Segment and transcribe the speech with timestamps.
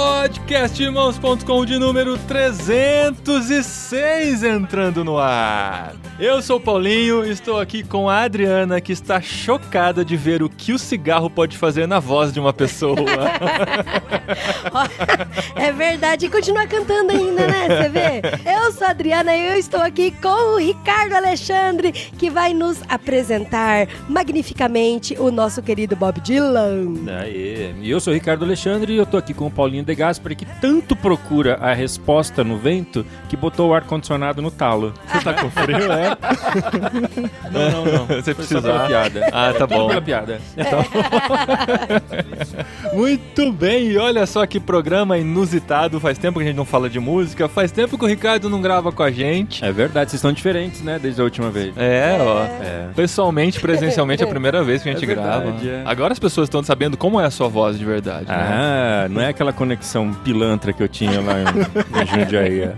[0.00, 5.94] Podcastirmãos.com de número 306 entrando no ar.
[6.18, 10.48] Eu sou o Paulinho, estou aqui com a Adriana, que está chocada de ver o
[10.48, 12.96] que o cigarro pode fazer na voz de uma pessoa.
[15.56, 17.68] É verdade, e continua cantando ainda, né?
[17.68, 18.22] Você vê?
[18.54, 22.80] Eu sou a Adriana e eu estou aqui com o Ricardo Alexandre, que vai nos
[22.88, 26.94] apresentar magnificamente o nosso querido Bob Dylan.
[27.20, 27.74] Aê.
[27.80, 30.36] E eu sou o Ricardo Alexandre e eu tô aqui com o Paulinho De Gaspari,
[30.36, 34.94] que tanto procura a resposta no vento que botou o ar-condicionado no talo.
[35.12, 36.16] Você tá com frio, é?
[37.50, 38.06] Não, não, não.
[38.06, 39.28] Você só pela piada.
[39.32, 39.88] Ah, tá bom.
[39.88, 40.40] pela piada.
[42.94, 45.98] Muito bem, e olha só que programa inusitado.
[46.00, 48.60] Faz tempo que a gente não fala de música, faz tempo que o Ricardo não
[48.60, 49.64] grava com a gente.
[49.64, 51.72] É verdade, vocês estão diferentes, né, desde a última vez.
[51.76, 52.42] É, ó.
[52.44, 52.88] É.
[52.94, 55.66] Pessoalmente, presencialmente, é a primeira vez que a gente É verdade, grava.
[55.66, 55.82] é.
[55.84, 58.26] Agora as pessoas estão sabendo como é a sua voz de verdade.
[58.26, 58.34] né?
[58.34, 59.79] Ah, não é aquela conexão
[60.24, 62.60] pilantra que eu tinha lá em, em Jundiaí.
[62.60, 62.74] é.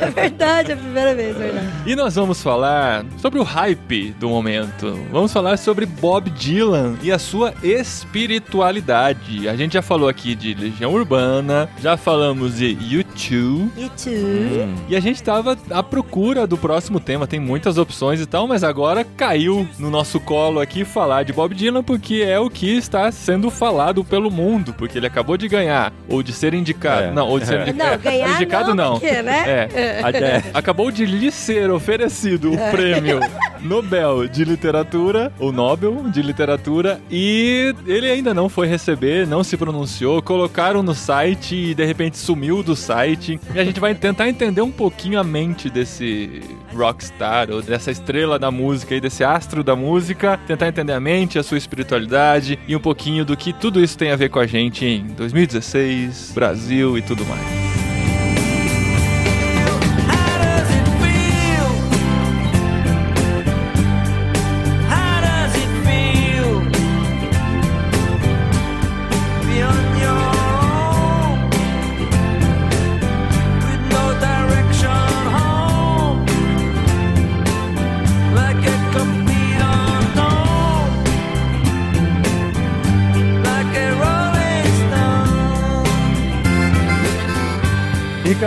[0.00, 1.66] É verdade, é a primeira vez, é verdade.
[1.86, 4.98] E nós vamos falar sobre o hype do momento.
[5.10, 9.48] Vamos falar sobre Bob Dylan e a sua espiritualidade.
[9.48, 13.70] A gente já falou aqui de Legião Urbana, já falamos de U2.
[13.76, 14.10] E tu?
[14.10, 14.74] Hum.
[14.88, 18.64] E a gente tava à procura do próximo tema, tem muitas opções e tal, mas
[18.64, 23.10] agora caiu no nosso colo aqui falar de Bob Dylan porque é o que está
[23.12, 27.02] sendo falado pelo mundo, porque ele acabou de ganhar, ou de ser indicado.
[27.04, 27.10] É.
[27.12, 27.62] Não, ou de ser É.
[27.62, 27.90] indicado.
[27.90, 29.00] Não, ganhar indicado não, não.
[29.00, 29.44] porque, né?
[29.46, 29.68] É.
[29.74, 33.20] É, Acabou de lhe ser oferecido o prêmio
[33.60, 39.56] Nobel de Literatura, ou Nobel de Literatura, e ele ainda não foi receber, não se
[39.56, 43.40] pronunciou, colocaram no site e de repente sumiu do site.
[43.54, 46.42] E a gente vai tentar entender um pouquinho a mente desse
[46.74, 51.38] rockstar, ou dessa estrela da música e desse astro da música, tentar entender a mente,
[51.38, 54.46] a sua espiritualidade e um pouquinho do que tudo isso tem a ver com a
[54.46, 56.03] gente em 2016,
[56.34, 57.63] Brasil e tudo mais.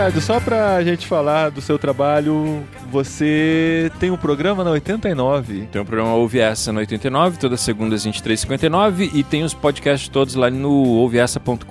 [0.08, 5.68] Ricardo, só pra gente falar do seu trabalho, você tem um programa na 89.
[5.70, 10.34] Tem o programa Ouve Essa no 89, todas segundas 23h59 e tem os podcasts todos
[10.34, 11.62] lá no ouveessa.com.br.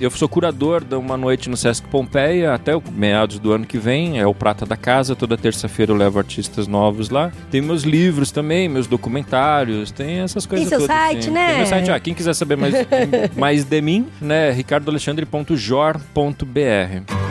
[0.00, 3.78] Eu sou curador de uma noite no Sesc Pompeia até o meados do ano que
[3.78, 7.32] vem, é o Prata da Casa, toda terça-feira eu levo artistas novos lá.
[7.50, 10.94] Tem meus livros também, meus documentários, tem essas coisas seu todas.
[10.94, 11.32] site, sim.
[11.32, 11.48] né?
[11.48, 12.74] Tem meu site, ah, quem quiser saber mais,
[13.36, 17.23] mais de mim, né, ricardoalexandre.jor.br.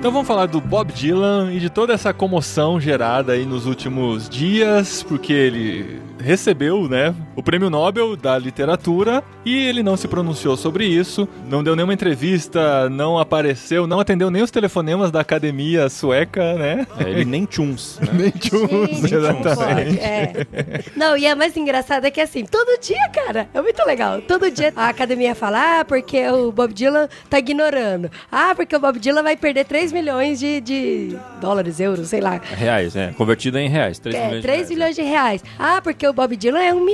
[0.00, 4.30] Então vamos falar do Bob Dylan e de toda essa comoção gerada aí nos últimos
[4.30, 10.56] dias, porque ele recebeu, né, o Prêmio Nobel da Literatura e ele não se pronunciou
[10.56, 15.88] sobre isso, não deu nenhuma entrevista, não apareceu, não atendeu nem os telefonemas da academia
[15.88, 16.86] sueca, né?
[16.98, 18.10] É, ele nem tchuns, né?
[18.20, 19.96] Nem Gente, exatamente.
[19.96, 20.46] pode, é.
[20.94, 24.20] Não, e a mais engraçada é que assim, todo dia, cara, é muito legal.
[24.20, 28.10] Todo dia a academia fala, ah, porque o Bob Dylan tá ignorando.
[28.30, 32.38] Ah, porque o Bob Dylan vai perder 3 milhões de, de dólares, euros, sei lá.
[32.56, 33.12] Reais, é.
[33.16, 33.98] Convertido em reais.
[33.98, 35.44] 3 É, milhões 3 de reais, milhões de reais.
[35.58, 36.84] Ah, porque o Bob Dylan é um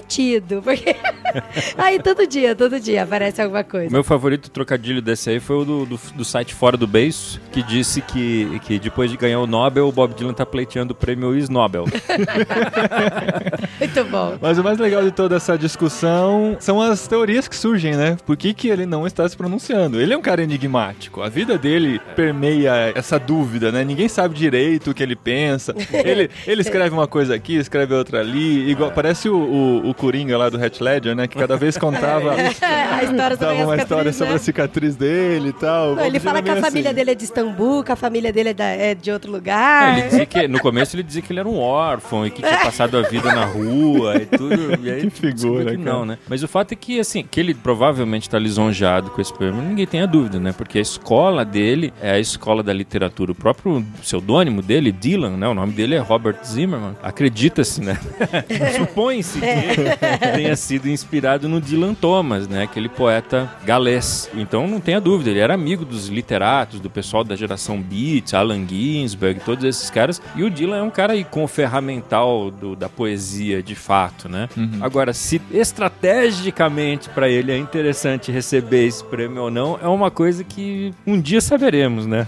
[0.41, 0.97] Porque...
[1.77, 3.91] aí todo dia, todo dia aparece alguma coisa.
[3.91, 7.63] meu favorito trocadilho desse aí foi o do, do, do site Fora do Beijo, que
[7.63, 11.37] disse que, que depois de ganhar o Nobel, o Bob Dylan tá pleiteando o prêmio
[11.37, 11.85] Is Nobel.
[13.79, 14.39] Muito bom.
[14.41, 18.17] Mas o mais legal de toda essa discussão são as teorias que surgem, né?
[18.25, 20.01] Por que, que ele não está se pronunciando?
[20.01, 21.23] Ele é um cara enigmático.
[21.23, 23.85] A vida dele permeia essa dúvida, né?
[23.85, 25.75] Ninguém sabe direito o que ele pensa.
[26.07, 28.71] Ele, ele escreve uma coisa aqui, escreve outra ali.
[28.71, 31.27] Igual, Parece o, o, o Coringa lá do Hatch Ledger, né?
[31.27, 34.35] Que cada vez contava, a história sobre dava a uma cicatriz, história sobre né?
[34.35, 35.95] a cicatriz dele e tal.
[35.95, 36.95] Não, ele fala que a família assim.
[36.97, 39.99] dele é de Istambul, que a família dele é, da- é de outro É, lugar.
[39.99, 42.59] ele dizia que, no começo ele dizia que ele era um órfão e que tinha
[42.61, 44.79] passado a vida na rua e tudo.
[44.87, 46.17] E aí Que figura, que não, né?
[46.29, 49.87] Mas o fato é que, assim, que ele provavelmente tá lisonjeado com esse prêmio, ninguém
[49.87, 50.53] tenha dúvida, né?
[50.57, 53.33] Porque a escola dele é a escola da literatura.
[53.33, 55.47] O próprio pseudônimo dele, Dylan, né?
[55.47, 56.97] O nome dele é Robert Zimmerman.
[57.03, 57.99] Acredita-se, né?
[58.79, 62.63] Supõe-se que tenha sido inspirado no Dylan Thomas, né?
[62.65, 64.31] Aquele poeta galês.
[64.35, 68.67] Então não tenha dúvida, ele era amigo dos literatos, do pessoal da geração Beat, Allen
[68.69, 70.21] Ginsberg, todos esses caras.
[70.35, 74.29] E o Dylan é um cara aí com o ferramental do- da poesia, de fato,
[74.29, 74.49] né?
[74.81, 80.45] Agora, se estrategicamente para ele é interessante receber esse prêmio ou não, é uma coisa
[80.45, 82.27] que um dia saberemos, né?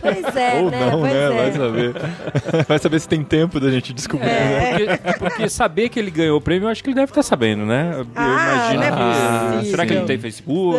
[0.00, 0.80] Pois é, Ou né?
[0.90, 1.24] não, pois né?
[1.24, 1.28] é.
[1.30, 1.94] Vai saber.
[2.68, 4.26] Vai saber se tem tempo da gente descobrir.
[4.26, 4.96] né?
[4.96, 7.64] Porque, porque saber que ele ganhou o prêmio, eu acho que ele deve estar sabendo,
[7.66, 7.94] né?
[7.98, 9.70] Eu Ah, imagino não é que.
[9.70, 10.78] será que ele não tem Facebook?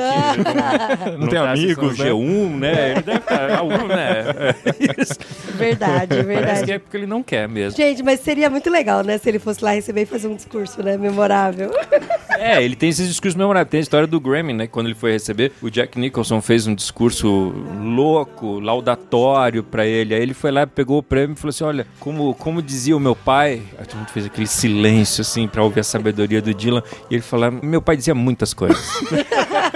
[1.20, 2.26] Não tem tá amigos, acessando né?
[2.26, 2.92] G1, né?
[2.92, 3.52] Ele deve estar.
[3.58, 4.24] algum, né?
[4.66, 5.14] É Isso.
[5.56, 6.66] Verdade, Parece verdade.
[6.66, 7.78] que é porque ele não quer mesmo.
[7.78, 9.18] Gente, mas seria muito legal, né?
[9.18, 10.98] Se ele fosse lá receber e fazer um discurso, né?
[10.98, 11.72] Memorável.
[12.38, 13.70] É, ele tem esses discursos memoráveis.
[13.72, 14.68] Tem a história do Grammy, né?
[14.68, 20.14] Quando ele foi receber, o Jack Nicholson fez um discurso louco, laudatório pra ele.
[20.14, 23.00] Aí ele foi lá, pegou o prêmio e falou assim: Olha, como, como dizia o
[23.00, 23.62] meu pai.
[23.80, 26.84] Aí todo mundo fez aquele silêncio, assim, pra ouvir a sabedoria do Dylan.
[27.10, 28.78] E ele falou: Meu pai dizia muitas coisas.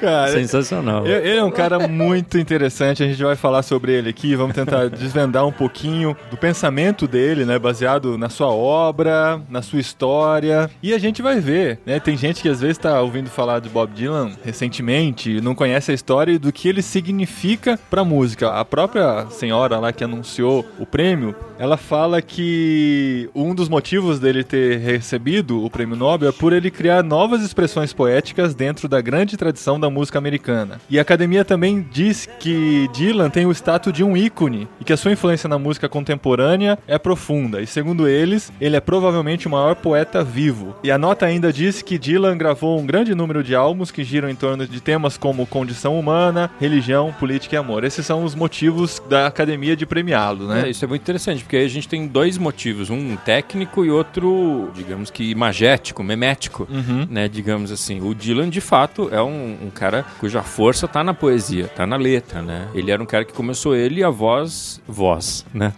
[0.00, 1.06] Cara, Sensacional.
[1.06, 4.88] Ele é um cara muito interessante, a gente vai falar sobre ele aqui, vamos tentar
[4.88, 10.94] desvendar um pouquinho do pensamento dele, né, baseado na sua obra, na sua história, e
[10.94, 13.92] a gente vai ver, né, tem gente que às vezes tá ouvindo falar de Bob
[13.92, 18.50] Dylan recentemente, e não conhece a história e do que ele significa pra música.
[18.50, 24.44] A própria senhora lá que anunciou o prêmio, ela fala que um dos motivos dele
[24.44, 29.36] ter recebido o prêmio Nobel é por ele criar novas expressões poéticas dentro da grande
[29.36, 30.80] tradição da música americana.
[30.88, 34.92] E a academia também diz que Dylan tem o status de um ícone e que
[34.92, 37.60] a sua influência na música contemporânea é profunda.
[37.62, 40.76] E segundo eles, ele é provavelmente o maior poeta vivo.
[40.84, 44.28] E a nota ainda diz que Dylan gravou um grande número de álbuns que giram
[44.28, 47.84] em torno de temas como condição humana, religião, política e amor.
[47.84, 50.66] Esses são os motivos da academia de premiá-lo, né?
[50.66, 53.90] É, isso é muito interessante, porque aí a gente tem dois motivos, um técnico e
[53.90, 56.97] outro, digamos que imagético, memético, Uhum.
[57.10, 58.00] Né, digamos assim.
[58.00, 61.96] O Dylan, de fato, é um, um cara cuja força tá na poesia, tá na
[61.96, 62.68] letra, né?
[62.74, 65.72] Ele era um cara que começou ele e a voz, voz, né?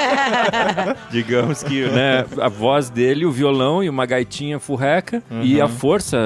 [1.10, 6.18] digamos que, né, a voz dele, o violão e uma gaitinha furreca e a força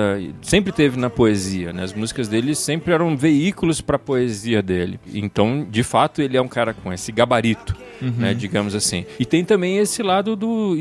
[0.43, 1.83] sempre teve na poesia, né?
[1.83, 4.99] As músicas dele sempre eram veículos para a poesia dele.
[5.13, 7.75] Então, de fato, ele é um cara com esse gabarito,
[8.17, 9.05] né, digamos assim.
[9.19, 10.77] E tem também esse lado do,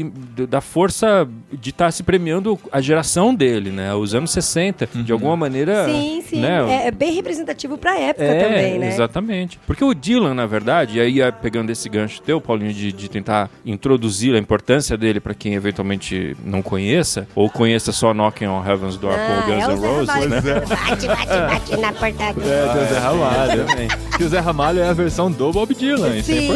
[0.49, 3.93] da força de estar se premiando a geração dele, né?
[3.93, 6.39] Os anos 60, de alguma maneira, Sim, sim.
[6.39, 6.83] né?
[6.83, 8.87] É, é bem representativo pra época É, também, né?
[8.87, 9.59] exatamente.
[9.65, 13.09] Porque o Dylan, na verdade, e aí é, pegando esse gancho teu, Paulinho, de, de
[13.09, 18.63] tentar introduzir a importância dele pra quem eventualmente não conheça, ou conheça só Knocking on
[18.65, 20.41] Heaven's Door com o Guns é N' Roses, né?
[20.41, 22.43] Bate, bate, bate na portaria.
[22.43, 23.65] É, tem o Zé Ramalho.
[23.73, 23.87] Também.
[24.17, 26.47] Que o Zé Ramalho é a versão do Bob Dylan, isso é Sim,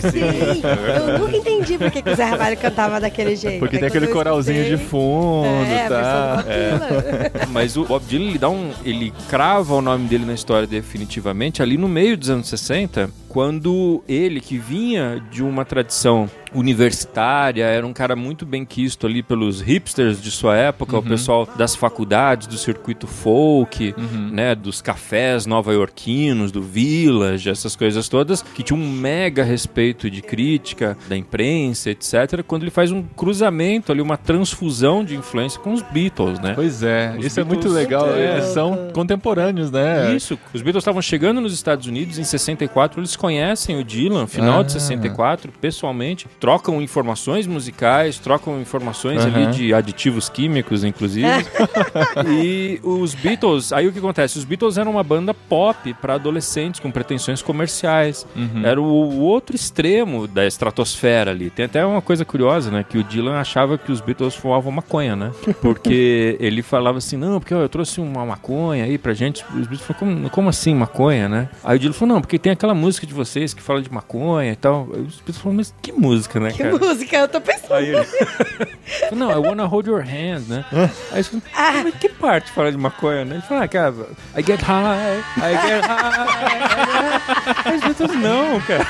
[0.00, 0.62] sim.
[1.10, 3.58] Eu nunca entendi por que que o Zé Ramalho cantava daquele jeito.
[3.58, 6.42] Porque Aí tem aquele coralzinho de fundo, É, tá?
[6.42, 7.48] Dylan.
[7.52, 8.70] Mas o Bob Dylan, ele dá um.
[8.84, 14.00] Ele crava o nome dele na história definitivamente ali no meio dos anos 60, quando
[14.08, 19.60] ele, que vinha de uma tradição universitária, era um cara muito bem quisto ali pelos
[19.60, 23.92] hipsters de sua época, o pessoal das faculdades, do circuito folk,
[24.30, 30.22] né, dos cafés nova-iorquinos, do Village, essas coisas todas, que tinha um mega respeito de
[30.22, 35.72] crítica da imprensa, etc., quando ele faz um cruzamento ali, uma transfusão de influência com
[35.72, 36.52] os Beatles, né?
[36.54, 38.06] Pois é, Os isso é muito Beatles- legal.
[38.06, 38.46] Muito é, louco.
[38.54, 40.14] são contemporâneos, né?
[40.14, 44.62] Isso, os Beatles estavam chegando nos Estados Unidos em 64, eles conhecem o Dylan, final
[44.62, 44.78] de Ah.
[44.78, 51.26] 64, pessoalmente, trocam informações musicais, trocam informações ali de aditivos químicos, inclusive.
[52.28, 54.36] e os Beatles, aí o que acontece?
[54.36, 58.26] Os Beatles eram uma banda pop para adolescentes com pretensões comerciais.
[58.36, 58.60] Uhum.
[58.62, 61.48] Era o, o outro extremo da estratosfera ali.
[61.48, 62.84] Tem até uma coisa curiosa, né?
[62.86, 65.30] Que o Dylan achava que os Beatles fumavam maconha, né?
[65.62, 69.42] Porque ele falava assim, não, porque ó, eu trouxe uma maconha aí pra gente.
[69.54, 71.48] Os Beatles falaram, como, como assim maconha, né?
[71.64, 74.52] Aí o Dylan falou, não, porque tem aquela música de vocês que fala de maconha
[74.52, 74.88] e tal.
[74.92, 76.76] Aí os Beatles falaram, mas que música, né, Que cara?
[76.76, 77.74] música, eu tô pensando.
[77.74, 78.04] Aí ele...
[78.04, 80.64] falou, não, I wanna hold your hand, né?
[81.12, 81.42] Aí eu falei,
[81.84, 83.36] mas que parte fala de maconha, né?
[83.36, 83.94] Ele falou, ah, cara,
[84.36, 87.20] I get high, I get high,
[87.64, 88.86] get Os Beatles não, cara.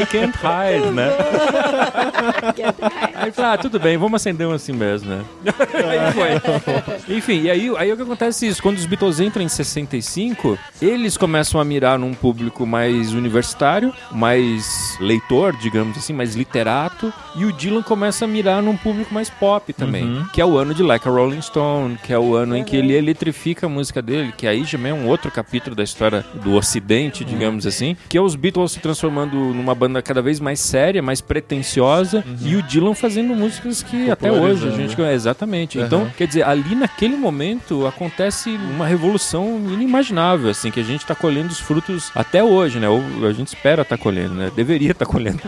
[0.00, 1.10] I can't hide, né?
[3.14, 5.24] Aí ele falou, ah, tudo bem, vamos acender um assim mesmo, né?
[5.88, 7.16] aí foi.
[7.16, 10.58] Enfim, e aí, aí o que acontece é isso, quando os Beatles entram em 65,
[10.80, 17.44] eles começam a mirar num público mais universitário, mais leitor, digamos assim, mais literato, e
[17.44, 20.82] o Dylan começa a mirar num público mais pop também, que é o ano de
[20.82, 24.32] Like a Rolling Stone, que é o ano em que ele eletrifica a música dele,
[24.36, 28.20] que aí já é um outro capítulo da história do ocidente, digamos assim, que é
[28.20, 32.94] os Beatles se transformando numa banda cada vez mais séria, mais pretensiosa, e o Dylan
[32.94, 35.14] fazendo músicas que até hoje a gente conhece.
[35.14, 35.78] Exatamente.
[35.78, 41.14] Então, quer dizer, ali naquele momento acontece uma revolução inimaginável, assim, que a gente tá
[41.14, 42.88] colhendo os frutos até hoje, né?
[42.88, 44.50] Ou a gente espera estar colhendo, né?
[44.54, 45.40] Deveria estar colhendo.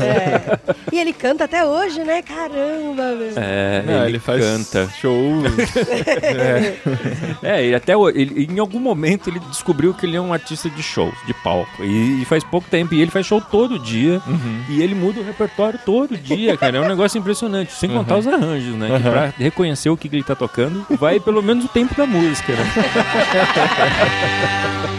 [0.00, 0.58] É.
[0.92, 2.22] E ele canta até hoje, né?
[2.22, 3.32] Caramba, meu.
[3.36, 4.88] É, Não, ele, faz canta.
[5.00, 5.42] shows.
[7.42, 10.82] É, ele até ele- em algum momento ele descobriu que ele é um artista de
[10.82, 11.82] show, de palco.
[11.82, 12.94] E, e faz pouco tempo.
[12.94, 14.20] E ele faz show todo dia.
[14.68, 16.78] E ele muda o repertório todo dia, cara.
[16.78, 17.72] É um negócio impressionante.
[17.72, 18.88] Sem contar os arranjos, né?
[18.96, 22.06] Que pra reconhecer o que, que ele tá tocando, vai pelo menos o tempo da
[22.06, 22.64] música, né?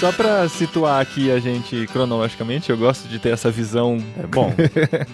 [0.00, 4.50] Só pra situar aqui a gente cronologicamente, eu gosto de ter essa visão, é bom,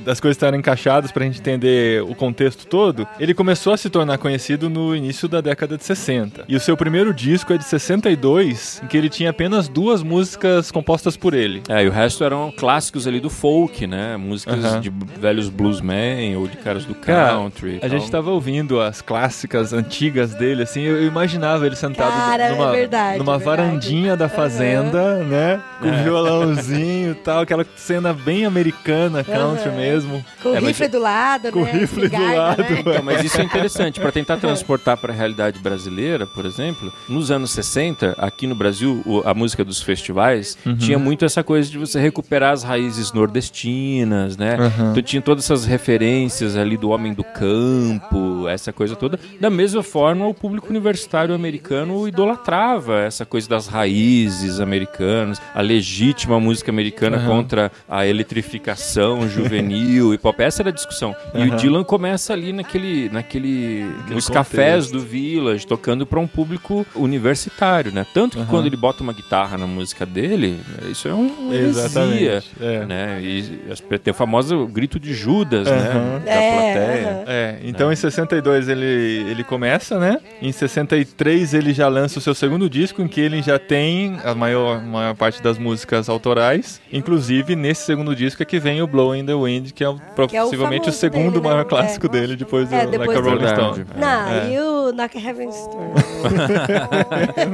[0.05, 3.05] das coisas estarem encaixadas pra gente entender o contexto todo.
[3.19, 6.45] Ele começou a se tornar conhecido no início da década de 60.
[6.47, 10.71] E o seu primeiro disco é de 62, em que ele tinha apenas duas músicas
[10.71, 11.65] compostas por ele.
[11.69, 14.17] É, e o resto eram clássicos ali do folk, né?
[14.17, 14.81] Músicas Aham.
[14.81, 17.81] de velhos bluesmen ou de caras do Cara, country.
[17.83, 22.13] e A gente tava ouvindo as clássicas antigas dele, assim, eu eu imaginava ele sentado
[22.13, 23.57] Cara, é numa, verdade, numa é verdade.
[23.63, 25.61] varandinha da fazenda, né?
[25.81, 29.77] Com violãozinho e tal, aquela cena bem americana, country Aham.
[29.77, 30.25] mesmo.
[30.43, 31.73] Com o É, mas- rifle do lado, Com o né?
[31.73, 32.63] rifle do Espingarda, lado.
[32.63, 32.77] né?
[32.81, 34.01] Então, mas isso é interessante.
[34.01, 39.03] Para tentar transportar para a realidade brasileira, por exemplo, nos anos 60, aqui no Brasil,
[39.25, 44.57] a música dos festivais tinha muito essa coisa de você recuperar as raízes nordestinas, né?
[44.91, 49.19] Então tinha todas essas referências ali do homem do campo, essa coisa toda.
[49.41, 56.39] Da mesma forma, o público universitário americano idolatrava essa coisa das raízes americanas, a legítima
[56.39, 60.43] música americana contra a eletrificação juvenil e pop.
[60.43, 61.15] Essa era a discussão.
[61.35, 66.87] E o Dylan começa ali naquele, naquele, nos cafés do Village, tocando para um público
[66.95, 68.07] universitário, né?
[68.13, 72.51] Tanto que quando ele bota uma guitarra na música dele, isso é um heresia, Exatamente,
[72.61, 72.87] é.
[72.87, 73.21] né?
[73.23, 76.21] E tem o famoso grito de Judas, né?
[76.25, 77.25] Da É, plateia.
[77.27, 78.85] É, então em 62 ele,
[79.31, 80.19] ele começa, né?
[80.41, 84.35] Em 63 ele já lança o seu segundo disco, em que ele já tem a
[84.35, 86.81] maior, maior parte das músicas autorais.
[86.93, 89.95] Inclusive, nesse segundo disco é que vem o Blow in the Wind, que é o-
[90.29, 91.51] Que é o possivelmente o, famoso segundo dele, né?
[91.51, 92.09] maior clássico É.
[92.09, 93.49] dele, depois do É, Like depois a do- Rolling.
[93.49, 93.87] Stone.
[93.97, 94.53] Não, É.
[94.53, 96.97] e o Knock Heaven's Door.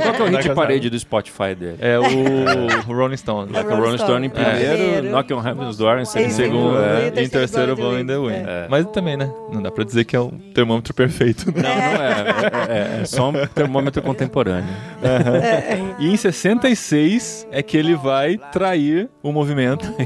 [0.03, 1.77] Qual que é o hit Like parede do Spotify dele?
[1.81, 3.53] É o Rolling Stone.
[3.53, 4.45] Like a Rolling Rolling Stone em Stone.
[4.47, 5.11] primeiro, Primeiro.
[5.11, 6.79] Knock on Heaven's Door em segundo.
[6.79, 8.47] É, e em terceiro Blow in the Wind.
[8.47, 8.67] É.
[8.69, 9.31] Mas também, né?
[9.53, 11.63] Não dá pra dizer que é um termômetro perfeito, né?
[11.63, 12.13] Não, não é.
[12.69, 14.69] É, é- é só um termômetro contemporâneo.
[15.99, 16.79] E em 66
[17.51, 19.87] é que ele vai trair o movimento.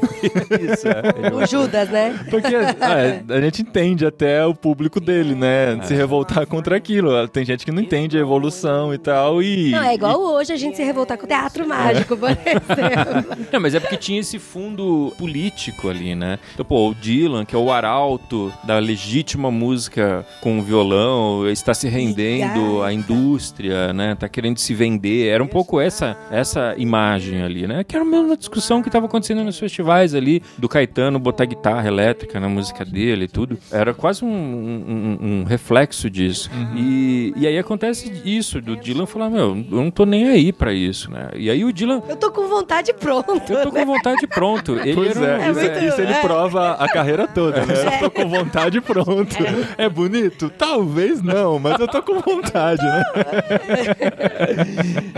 [0.61, 1.35] Isso, é.
[1.35, 2.19] O Judas, né?
[2.31, 5.79] Porque ah, a gente entende até o público dele, né?
[5.83, 7.27] Se revoltar contra aquilo.
[7.29, 9.43] Tem gente que não entende a evolução e tal.
[9.43, 13.47] E, Não, é igual hoje a gente se revoltar com o teatro mágico, por exemplo.
[13.53, 16.39] Não, mas é porque tinha esse fundo político ali, né?
[16.55, 21.89] Então, pô, o Dylan, que é o arauto da legítima música com violão, está se
[21.89, 24.15] rendendo à indústria, né?
[24.15, 25.29] Tá querendo se vender.
[25.29, 27.85] Era um pouco essa essa imagem ali, né?
[27.85, 31.87] Que era a mesma discussão que estava acontecendo nos festivais ali, do Caetano botar guitarra
[31.87, 33.59] elétrica na música dele e tudo.
[33.71, 36.51] Era quase um, um- um reflexo disso.
[36.77, 40.73] E, e aí acontece isso, do Dylan falar, meu, eu não tô nem aí pra
[40.73, 41.29] isso, né?
[41.37, 43.53] E aí o Dylan Eu tô com vontade pronto.
[43.53, 44.79] eu tô com vontade pronto.
[44.81, 46.21] Ele Pois era um- é, isso, muito- isso ele é.
[46.21, 47.75] prova a carreira toda, né?
[47.97, 49.37] Eu tô com vontade pronto.
[49.79, 50.51] É bonito?
[50.51, 53.03] Talvez não, mas eu tô com vontade, né?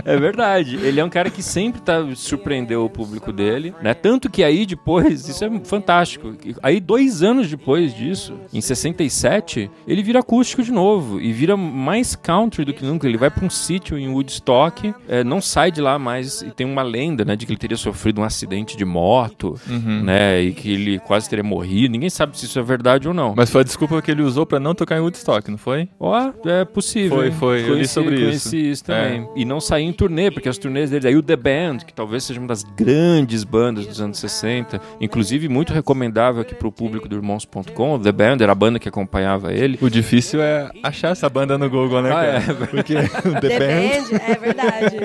[0.04, 0.76] É verdade.
[0.82, 3.94] Ele é um cara que que sempre tá, surpreendeu o público dele, né?
[3.94, 6.34] Tanto que aí depois, isso é fantástico.
[6.60, 12.16] Aí dois anos depois disso, em 67, ele vira acústico de novo e vira mais
[12.16, 13.06] country do que nunca.
[13.06, 16.66] Ele vai para um sítio em Woodstock, é, não sai de lá mais e tem
[16.66, 19.54] uma lenda, né, de que ele teria sofrido um acidente de moto,
[20.02, 21.92] né, e que ele quase teria morrido.
[21.92, 23.32] Ninguém sabe se isso é verdade ou não.
[23.36, 25.88] Mas foi a desculpa que ele usou pra não tocar em Woodstock, não foi?
[26.00, 27.16] Ó, é possível.
[27.16, 28.56] Foi, foi, eu li Conheci- sobre conheci isso.
[28.56, 29.28] isso também.
[29.36, 32.24] E não sair em turnê, porque as turnês deles, aí o The Band, que talvez
[32.24, 37.14] seja uma das grandes bandas dos anos 60, inclusive muito recomendável aqui pro público do
[37.16, 39.78] Irmãos.com, o The Band era a banda que acompanhava ele.
[39.82, 42.40] O difícil é achar essa banda no Google, né, Ah, é.
[42.66, 42.94] Porque
[43.28, 44.08] o The Band...
[44.08, 44.96] Depende, é verdade.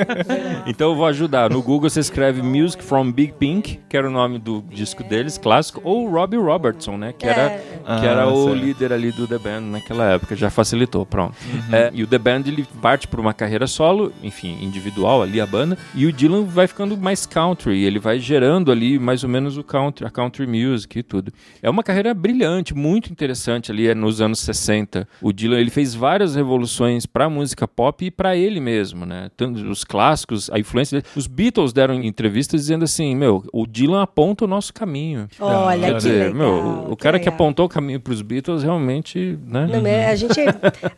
[0.65, 1.49] Então eu vou ajudar.
[1.49, 5.37] No Google você escreve Music from Big Pink, que era o nome do disco deles,
[5.37, 7.13] clássico, ou Robbie Robertson, né?
[7.17, 7.63] Que era, É.
[7.99, 8.55] que era Ah, o certo.
[8.65, 11.35] líder ali do The Band naquela época, já facilitou, pronto.
[11.71, 15.45] É, e o The Band ele parte por uma carreira solo, enfim, individual ali a
[15.45, 19.57] banda, e o Dylan vai ficando mais country, ele vai gerando ali mais ou menos
[19.57, 21.31] o country, a country music e tudo.
[21.61, 25.07] É uma carreira brilhante, muito interessante ali é nos anos 60.
[25.21, 29.29] O Dylan ele fez várias revoluções para música pop e para ele mesmo, né?
[29.35, 31.11] Tanto os clássicos, a influência dele.
[31.15, 35.27] Os Beatles deram entrevistas dizendo assim, meu, o Dylan aponta o nosso caminho.
[35.39, 36.33] Olha, Quer que dizer, legal.
[36.33, 39.67] meu, o cara que apontou o caminho para os Beatles realmente, né?
[39.71, 40.39] Não, mas a gente,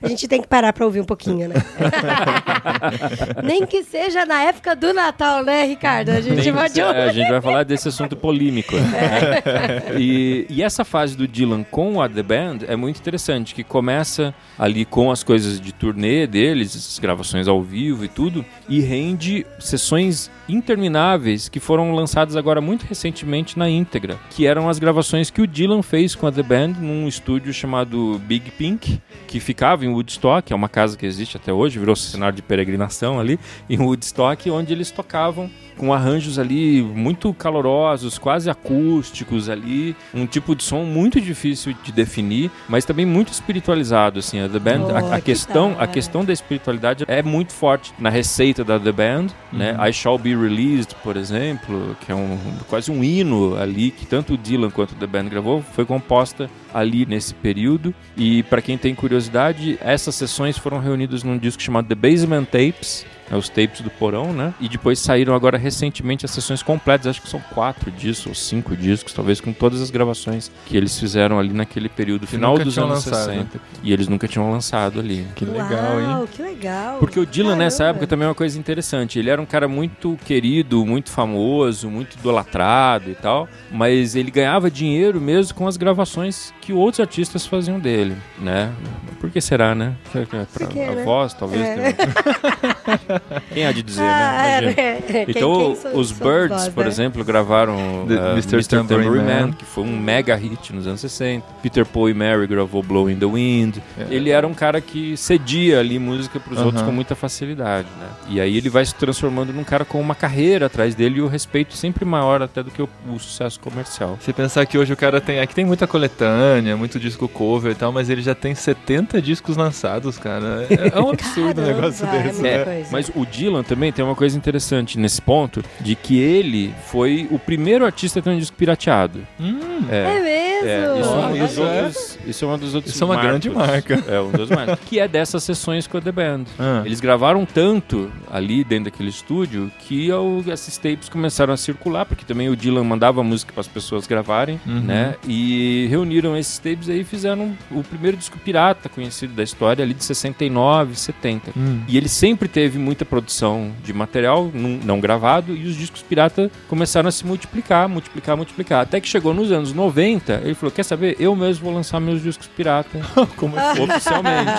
[0.01, 1.55] a gente tem que parar pra ouvir um pouquinho, né?
[3.43, 6.09] Nem que seja na época do Natal, né, Ricardo?
[6.09, 8.75] A gente é, a gente vai falar desse assunto polêmico.
[8.75, 9.99] né?
[9.99, 14.33] E, e essa fase do Dylan com a The Band é muito interessante, que começa
[14.57, 19.45] ali com as coisas de turnê deles, as gravações ao vivo e tudo, e rende
[19.59, 25.41] sessões intermináveis que foram lançadas agora muito recentemente na íntegra, que eram as gravações que
[25.41, 29.89] o Dylan fez com a The Band num estúdio chamado Big Pink, que ficava em
[29.89, 34.49] Woodstock, é uma casa que existe até hoje, virou cenário de peregrinação ali, em Woodstock,
[34.49, 40.83] onde eles tocavam com arranjos ali muito calorosos, quase acústicos ali, um tipo de som
[40.83, 44.39] muito difícil de definir, mas também muito espiritualizado assim.
[44.39, 47.53] A The Band, Oh, a, a que questão, da a questão da espiritualidade é muito
[47.53, 49.75] forte na receita da The Band, né?
[49.89, 52.37] I Shall Be Released, por exemplo, que é um
[52.69, 57.05] quase um hino ali que tanto o Dylan quanto The Band gravou, foi composta ali
[57.05, 57.93] nesse período.
[58.15, 63.05] E para quem tem curiosidade, essas sessões foram reunidas num disco chamado The Basement Tapes,
[63.29, 64.53] né, os tapes do porão, né?
[64.59, 68.75] E depois saíram agora recentemente as sessões completas, acho que são quatro discos ou cinco
[68.75, 73.05] discos, talvez com todas as gravações que eles fizeram ali naquele período, final dos anos
[73.05, 73.25] lançado.
[73.25, 73.59] 60.
[73.83, 75.25] E eles nunca tinham lançado ali.
[75.35, 76.27] Que legal, hein?
[76.31, 76.97] Que legal.
[76.99, 77.97] Porque o Dylan nessa Caramba.
[77.97, 79.19] época também é uma coisa interessante.
[79.19, 84.69] Ele era um cara muito querido, muito famoso, muito idolatrado e tal, mas ele ganhava
[84.69, 88.71] dinheiro mesmo com as gravações que outros artistas faziam dele, né?
[89.19, 89.95] Por que será, né?
[90.11, 91.03] Será que é pra quê, a né?
[91.03, 91.61] voz, talvez.
[91.61, 91.95] É.
[93.53, 94.45] Quem há de dizer, Ah, né?
[94.47, 94.83] é, Imagina.
[94.83, 95.01] né?
[95.07, 96.89] Quem- Então, quem so- os Birds, nós, por né?
[96.89, 98.55] exemplo, gravaram The- uh, Mr.
[98.55, 98.67] Mr.
[98.69, 99.47] Tambourine Tambourine Man.
[99.47, 101.45] Man, que foi um mega hit nos anos 60.
[101.61, 103.77] Peter Paul e Mary gravou Blow in the Wind.
[104.09, 106.85] Ele era um cara que cedia ali música pros outros Aham.
[106.89, 108.07] com muita facilidade, né?
[108.29, 111.27] E aí ele vai se transformando num cara com uma carreira atrás dele e o
[111.27, 114.17] respeito sempre maior até do que o, o sucesso comercial.
[114.21, 115.39] Se pensar que hoje o cara tem.
[115.39, 119.55] Aqui tem muita coletânea, muito disco cover e tal, mas ele já tem 70 discos
[119.57, 120.65] lançados, cara.
[120.69, 122.63] É, é um absurdo um Caramba, negócio é desse, muita né?
[122.65, 122.89] coisa.
[123.07, 127.37] Mas o Dylan também tem uma coisa interessante nesse ponto, de que ele foi o
[127.39, 129.25] primeiro artista a ter um disco pirateado.
[129.39, 130.35] Hum, É mesmo?
[130.67, 131.63] É, isso, é um dos só.
[131.63, 134.03] outros, isso é uma dos outros Isso é uma grande marca.
[134.07, 134.79] É, um dos marcos.
[134.85, 136.45] que é dessas sessões com a The Band.
[136.57, 136.81] Ah.
[136.85, 142.25] Eles gravaram tanto ali dentro daquele estúdio que o- esses tapes começaram a circular, porque
[142.25, 144.79] também o Dylan mandava música para as pessoas gravarem, Uhum.
[144.81, 145.15] né?
[145.27, 149.93] E reuniram esses tapes aí e fizeram o primeiro disco pirata conhecido da história ali
[149.93, 151.51] de 69, 70.
[151.55, 151.81] Hum.
[151.87, 157.09] E ele sempre teve muita produção de material não, gravado e os discos pirata começaram
[157.09, 158.81] a se multiplicar, multiplicar, multiplicar.
[158.83, 161.17] Até que chegou nos anos 90, ele falou: Quer saber?
[161.19, 163.01] Eu mesmo vou lançar meus discos pirata
[163.35, 163.83] Como assim?
[163.83, 164.49] oficialmente.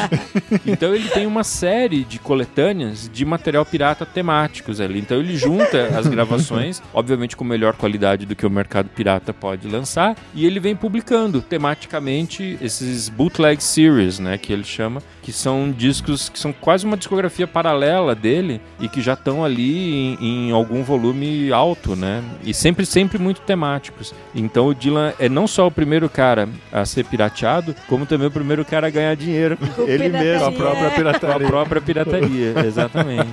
[0.66, 4.98] então ele tem uma série de coletâneas de material pirata temáticos ali.
[4.98, 9.66] Então ele junta as gravações, obviamente com melhor qualidade do que o mercado pirata pode
[9.66, 15.72] lançar, e ele vem publicando tematicamente esses bootleg series, né, que ele chama, que são
[15.72, 20.50] discos que são quase uma discografia paralela dele e que já estão ali em, em
[20.52, 22.22] algum volume alto, né?
[22.42, 24.12] E sempre sempre muito temáticos.
[24.34, 28.30] Então o Dylan é não só o primeiro cara a ser pirateado, como também o
[28.30, 30.32] primeiro cara a ganhar dinheiro Com ele pirataria.
[30.32, 31.46] mesmo Com a própria com a pirataria.
[31.46, 33.30] própria pirataria, exatamente.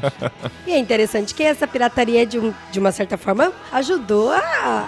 [0.67, 4.37] E é interessante que essa pirataria, de, um- de uma certa forma, ajudou a,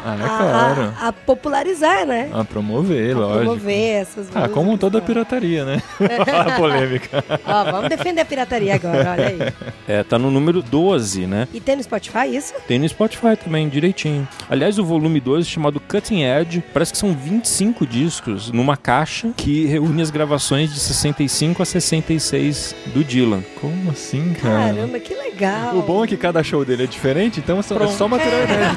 [0.06, 0.94] Ah, é a- claro.
[1.02, 2.30] a- a popularizar, né?
[2.34, 3.40] A promover, A lógico.
[3.46, 5.08] promover essas Ah, como toda tal.
[5.08, 5.82] pirataria, né?
[6.00, 7.24] Olha a polêmica.
[7.46, 9.40] Ó, vamos defender a pirataria agora, olha aí.
[9.88, 11.48] É, tá no número 12, né?
[11.54, 12.54] E tem no Spotify isso?
[12.68, 14.28] Tem no Spotify também, direitinho.
[14.50, 19.66] Aliás, o volume 12, chamado Cutting Edge, parece que são 25 discos numa caixa que
[19.66, 23.44] reúne as gravações de 65 a 66 do Dylan.
[23.60, 24.74] Como assim, cara?
[24.74, 25.78] Caramba, que legal.
[25.78, 28.44] O bom é que cada show dele é diferente, então é só, é só material
[28.44, 28.76] inédito.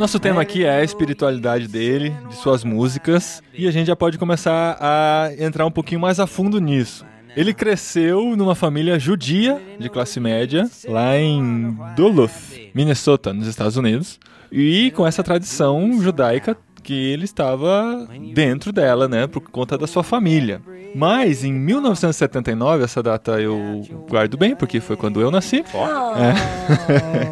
[0.01, 4.17] Nosso tema aqui é a espiritualidade dele, de suas músicas, e a gente já pode
[4.17, 7.05] começar a entrar um pouquinho mais a fundo nisso.
[7.37, 12.33] Ele cresceu numa família judia de classe média, lá em Duluth,
[12.75, 14.19] Minnesota, nos Estados Unidos,
[14.51, 20.03] e com essa tradição judaica que ele estava dentro dela, né, por conta da sua
[20.03, 20.61] família.
[20.95, 25.65] Mas em 1979, essa data eu guardo bem, porque foi quando eu nasci.
[25.73, 25.81] Oh.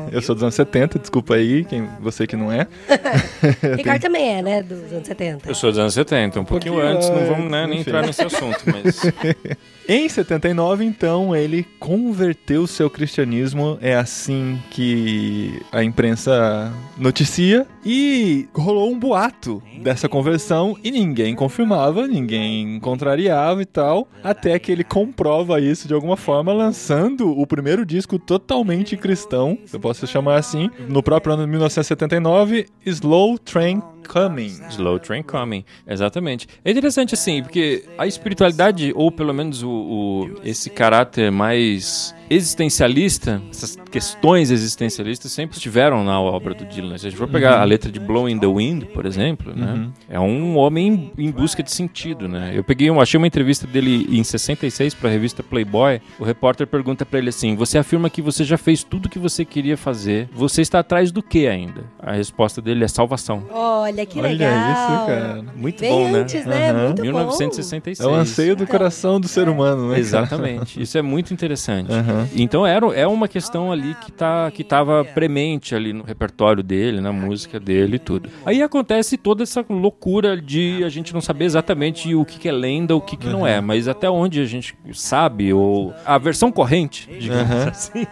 [0.10, 2.66] Eu sou dos anos 70, desculpa aí, quem, você que não é.
[3.76, 4.62] Ricardo também é, né?
[4.62, 5.48] Dos anos 70.
[5.48, 7.90] Eu sou dos anos 70, um pouquinho, pouquinho antes, não vamos né, nem enfim.
[7.90, 9.02] entrar nesse assunto, mas
[9.90, 18.92] Em 79, então, ele converteu seu cristianismo, é assim que a imprensa noticia, e rolou
[18.92, 25.58] um boato dessa conversão e ninguém confirmava, ninguém contrariava e tal, até que ele comprova
[25.58, 30.68] isso de alguma forma, lançando o primeiro disco totalmente cristão, se eu posso chamar assim,
[30.86, 34.60] no próprio ano de 1979, Slow Train Coming.
[34.70, 36.46] Slow Train Coming, exatamente.
[36.64, 43.40] É interessante assim, porque a espiritualidade, ou pelo menos o, o- esse caráter mais existencialista,
[43.50, 46.98] essas questões existencialistas sempre estiveram na obra do Dylan.
[46.98, 50.20] Se a gente for pegar a letra de Blowing the Wind, por exemplo, né, é
[50.20, 52.52] um homem em busca de sentido, né?
[52.54, 56.00] Eu peguei, eu achei uma entrevista dele em 66 para a revista Playboy.
[56.18, 59.18] O repórter pergunta para ele assim: "Você afirma que você já fez tudo o que
[59.18, 60.28] você queria fazer.
[60.32, 63.44] Você está atrás do que ainda?" A resposta dele é salvação.
[63.50, 64.50] Olha que Olha legal.
[64.50, 65.44] isso, cara.
[65.56, 66.18] Muito Bem bom, né?
[66.20, 66.70] antes, né?
[66.70, 66.84] Aham.
[66.86, 67.02] Muito bom.
[67.02, 68.00] 1966.
[68.00, 69.98] É o anseio do coração do ser humano, né?
[69.98, 70.80] Exatamente.
[70.80, 71.90] Isso é muito interessante.
[72.18, 72.28] Aham.
[72.34, 77.00] Então era, é uma questão ali que tá que tava premente ali no repertório dele,
[77.00, 78.28] na música dele e tudo.
[78.44, 82.52] Aí acontece toda essa loucura de a gente não saber exatamente o que, que é
[82.52, 86.50] lenda, o que, que não é, mas até onde a gente sabe ou a versão
[86.50, 88.06] corrente, digamos assim,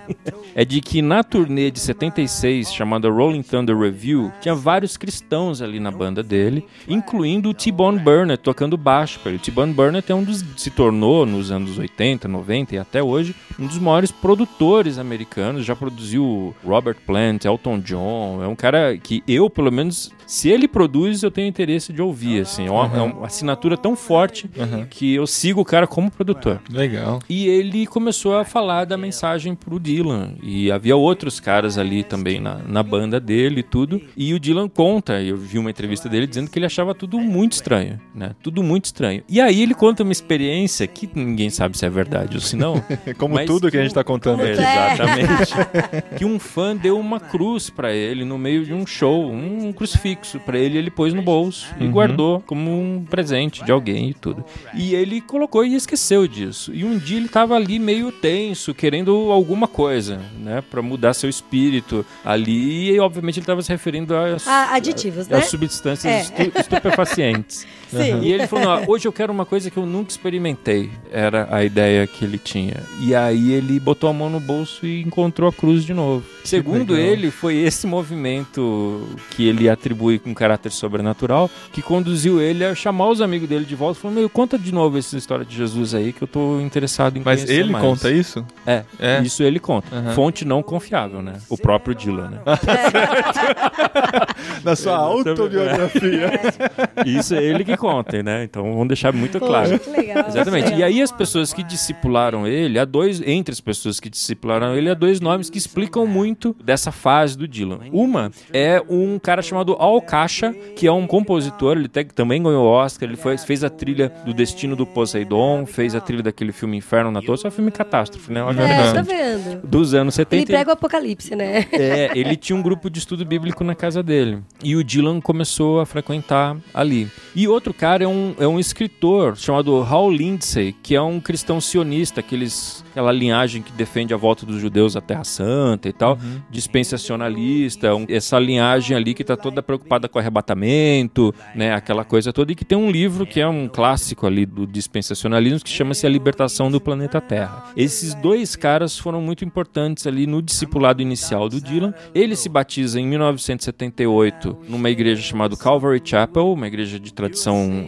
[0.55, 5.81] é de que na turnê de 76 chamada Rolling Thunder Review tinha vários cristãos ali
[5.81, 9.21] na banda dele, incluindo o T-Bone Burnett tocando baixo.
[9.25, 13.35] O T-Bone Burnett é um dos se tornou nos anos 80, 90 e até hoje
[13.59, 19.23] um dos maiores produtores americanos, já produziu Robert Plant, Elton John, é um cara que
[19.27, 23.01] eu, pelo menos, se ele produz, eu tenho interesse de ouvir, assim, é uma, é
[23.01, 24.51] uma assinatura tão forte
[24.91, 26.61] que eu sigo o cara como produtor.
[26.71, 27.21] Legal.
[27.29, 30.35] E ele começou a falar da mensagem pro Dylan.
[30.43, 34.01] E havia outros caras ali também na, na banda dele e tudo.
[34.17, 37.53] E o Dylan conta, eu vi uma entrevista dele dizendo que ele achava tudo muito
[37.53, 38.35] estranho, né?
[38.43, 39.23] Tudo muito estranho.
[39.29, 42.83] E aí ele conta uma experiência que ninguém sabe se é verdade ou se não.
[43.19, 44.61] Como tudo que a gente tá contando aqui.
[44.61, 44.93] é.
[44.93, 45.53] Exatamente.
[46.19, 50.39] que um fã deu uma cruz pra ele no meio de um show, um crucifixo
[50.41, 54.45] pra ele, ele pôs no bolso e guardou como um presente de alguém e tudo.
[54.75, 56.73] E ele colocou e esqueceu disso.
[56.75, 61.29] E um dia ele tava ali meio tenso, querendo alguma coisa, né, Pra mudar seu
[61.31, 65.39] espírito ali e obviamente ele tava se referindo às, Ah, aditivos, né?
[65.39, 66.21] às substâncias É.
[66.21, 67.67] estu- estupefacientes.
[67.91, 68.21] Sim.
[68.23, 70.91] E ele falou: "Não, hoje eu quero uma coisa que eu nunca experimentei.
[71.11, 72.75] Era a ideia que ele tinha.
[73.01, 76.25] E aí ele botou a mão no bolso e encontrou a cruz de novo.
[76.45, 77.13] Segundo legal.
[77.13, 83.09] ele, foi esse movimento que ele atribui com caráter sobrenatural que conduziu ele a chamar
[83.09, 85.95] os amigos dele de volta e falou: Meu, conta de novo essa história de Jesus
[85.95, 88.45] aí que eu tô interessado em Mas conhecer ele mais." conta isso?
[88.67, 89.21] É, É?
[89.23, 89.95] isso ele conta.
[89.95, 90.13] Aham.
[90.15, 91.35] Fonte não confiável, né?
[91.49, 92.39] O próprio Dylan, né?
[94.65, 96.31] Na sua autobiografia.
[97.07, 98.45] Isso é ele que conta, né?
[98.45, 99.71] Então vamos deixar muito claro.
[99.71, 100.25] Poxa, que legal.
[100.29, 100.75] Exatamente.
[100.75, 104.89] E aí as pessoas que discipularam ele, há dois, entre as pessoas que discipularam ele,
[104.89, 107.81] há dois nomes que explicam muito dessa fase do Dylan.
[107.93, 113.09] Uma é um cara chamado Al Caixa, que é um compositor, ele também ganhou Oscar,
[113.09, 117.11] ele foi- fez a trilha do Destino do Poseidon, fez a trilha daquele filme Inferno
[117.11, 118.41] na Torre, só filme catástrofe, né?
[118.43, 119.67] Olha É, tá vendo?
[119.67, 120.37] Dos anos 70.
[120.37, 121.67] Ele prega o apocalipse, né?
[121.73, 124.39] É, ele tinha um grupo de estudo bíblico na casa dele.
[124.63, 127.09] E o Dylan começou a frequentar ali.
[127.37, 131.61] E outro cara é um, é um escritor chamado Hal Lindsey, que é um cristão
[131.61, 136.15] sionista, aqueles, aquela linhagem que defende a volta dos judeus à Terra Santa e tal,
[136.15, 136.41] Uhum.
[136.51, 142.53] dispensacionalista, um- essa linhagem ali que está toda preocupada com arrebatamento, né, aquela coisa toda,
[142.53, 146.09] e que tem um livro que é um clássico ali do dispensacionalismo que chama-se A
[146.09, 147.65] Libertação do Planeta Terra.
[147.77, 151.93] Esses dois caras foram muito importantes ali no discipulado inicial do Dylan.
[152.15, 157.26] Ele se batiza em 1978 numa igreja chamada Calvary Chapel, uma igreja de tradição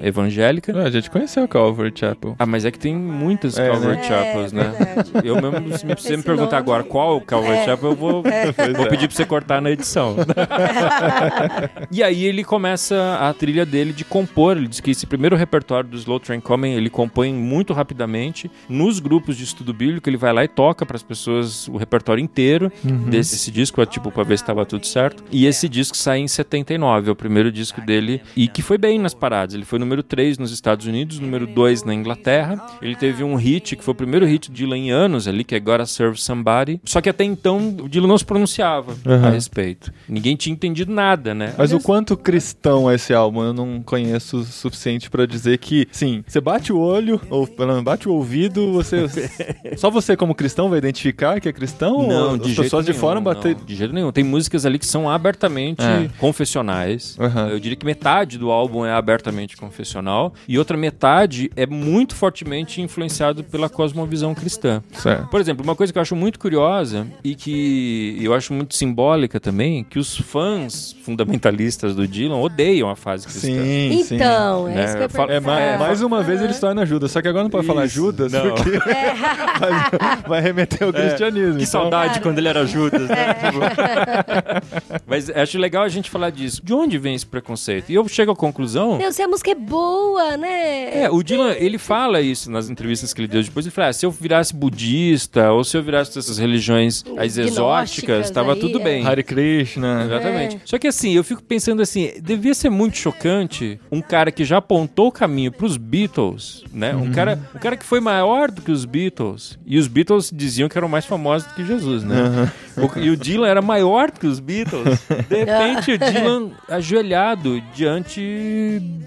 [0.03, 0.73] evangélica.
[0.77, 2.35] Ah, a gente conheceu a Calvary Chapel.
[2.39, 4.03] Ah, mas é que tem muitas É, Calvary né?
[4.03, 4.75] Chapels, É, né?
[4.79, 5.11] verdade.
[5.29, 7.65] Eu mesmo, se me- se você me perguntar nome- agora qual Calvary É.
[7.65, 8.89] Chapel, eu vou, vou é.
[8.89, 10.17] pedir pra você cortar na edição.
[11.91, 14.57] e aí ele começa a trilha dele de compor.
[14.57, 18.51] Ele diz que esse primeiro repertório do Slow Train Coming ele compõe muito rapidamente.
[18.69, 22.23] Nos grupos de estudo bíblico, ele vai lá e toca para as pessoas o repertório
[22.23, 22.71] inteiro
[23.09, 25.23] desse esse disco, tipo, pra ver se estava tudo certo.
[25.31, 28.99] E esse disco sai em 79, é o primeiro disco dele, e que foi bem
[28.99, 29.28] nas paradas.
[29.55, 32.61] Ele foi número 3 nos Estados Unidos, número 2 na Inglaterra.
[32.83, 35.55] Ele teve um hit, que foi o primeiro hit do Dylan em anos ali, que
[35.55, 36.81] é Gotta Serve Somebody.
[36.85, 39.31] Só que até então o Dylan não se pronunciava a Aham.
[39.31, 39.93] respeito.
[40.09, 41.55] Ninguém tinha entendido nada, né?
[41.59, 45.87] Mas o quanto cristão é esse álbum, eu não conheço o suficiente pra dizer que,
[45.93, 49.07] sim, você bate o olho, ou pelo menos bate o ouvido, você.
[49.77, 52.07] só você, como cristão, vai identificar que é cristão?
[52.07, 53.57] Não, ou de as jeito pessoas de nenhum, fora bater.
[53.57, 54.13] não, de jeito nenhum.
[54.13, 56.09] Tem músicas ali que são abertamente É.
[56.19, 57.17] confessionais.
[57.21, 57.49] Aham.
[57.49, 62.81] Eu diria que metade do álbum é abertamente confessional e outra metade é muito fortemente
[62.81, 64.83] influenciado pela cosmovisão cristã.
[64.93, 65.27] Certo.
[65.29, 69.41] Por exemplo, uma coisa que eu acho muito curiosa e que eu acho muito simbólica
[69.41, 73.49] também, que os fãs fundamentalistas do Dylan odeiam a fase cristã.
[73.49, 74.15] Sim, sim.
[74.17, 75.79] Então, é Né, isso que eu ia fala- É, perguntar.
[75.79, 77.95] ma- mais uma vez ele se torna Judas, só que agora não pode falar Isso.
[77.97, 78.55] Judas, Não.
[78.55, 78.71] porque
[79.59, 81.57] vai, vai remeter ao cristianismo.
[81.59, 83.35] Que então- saudade quando ele era Judas, né?
[83.35, 83.59] Tipo,
[85.07, 86.61] Mas acho legal a gente falar disso.
[86.65, 87.91] De onde vem esse preconceito?
[87.91, 88.98] E eu chego à conclusão.
[88.99, 91.03] Meu, se a música é boa, né?
[91.03, 93.65] É, o Dylan, ele fala isso nas entrevistas que ele deu depois.
[93.65, 98.27] Ele fala: ah, se eu virasse budista ou se eu virasse dessas religiões as exóticas,
[98.27, 98.85] estava aí, tudo é.
[98.85, 99.07] bem.
[99.07, 100.05] Hare Krishna.
[100.05, 100.61] Exatamente.
[100.65, 104.59] Só que assim, eu fico pensando assim, devia ser muito chocante um cara que já
[104.59, 106.95] apontou o caminho pros Beatles, né?
[106.95, 109.59] Um cara, um cara que foi maior do que os Beatles.
[109.65, 112.51] E os Beatles diziam que eram mais famosos do que Jesus, né?
[112.85, 115.01] O- e o Dylan era maior que os Beatles.
[115.29, 118.21] De repente, o Dylan ajoelhado diante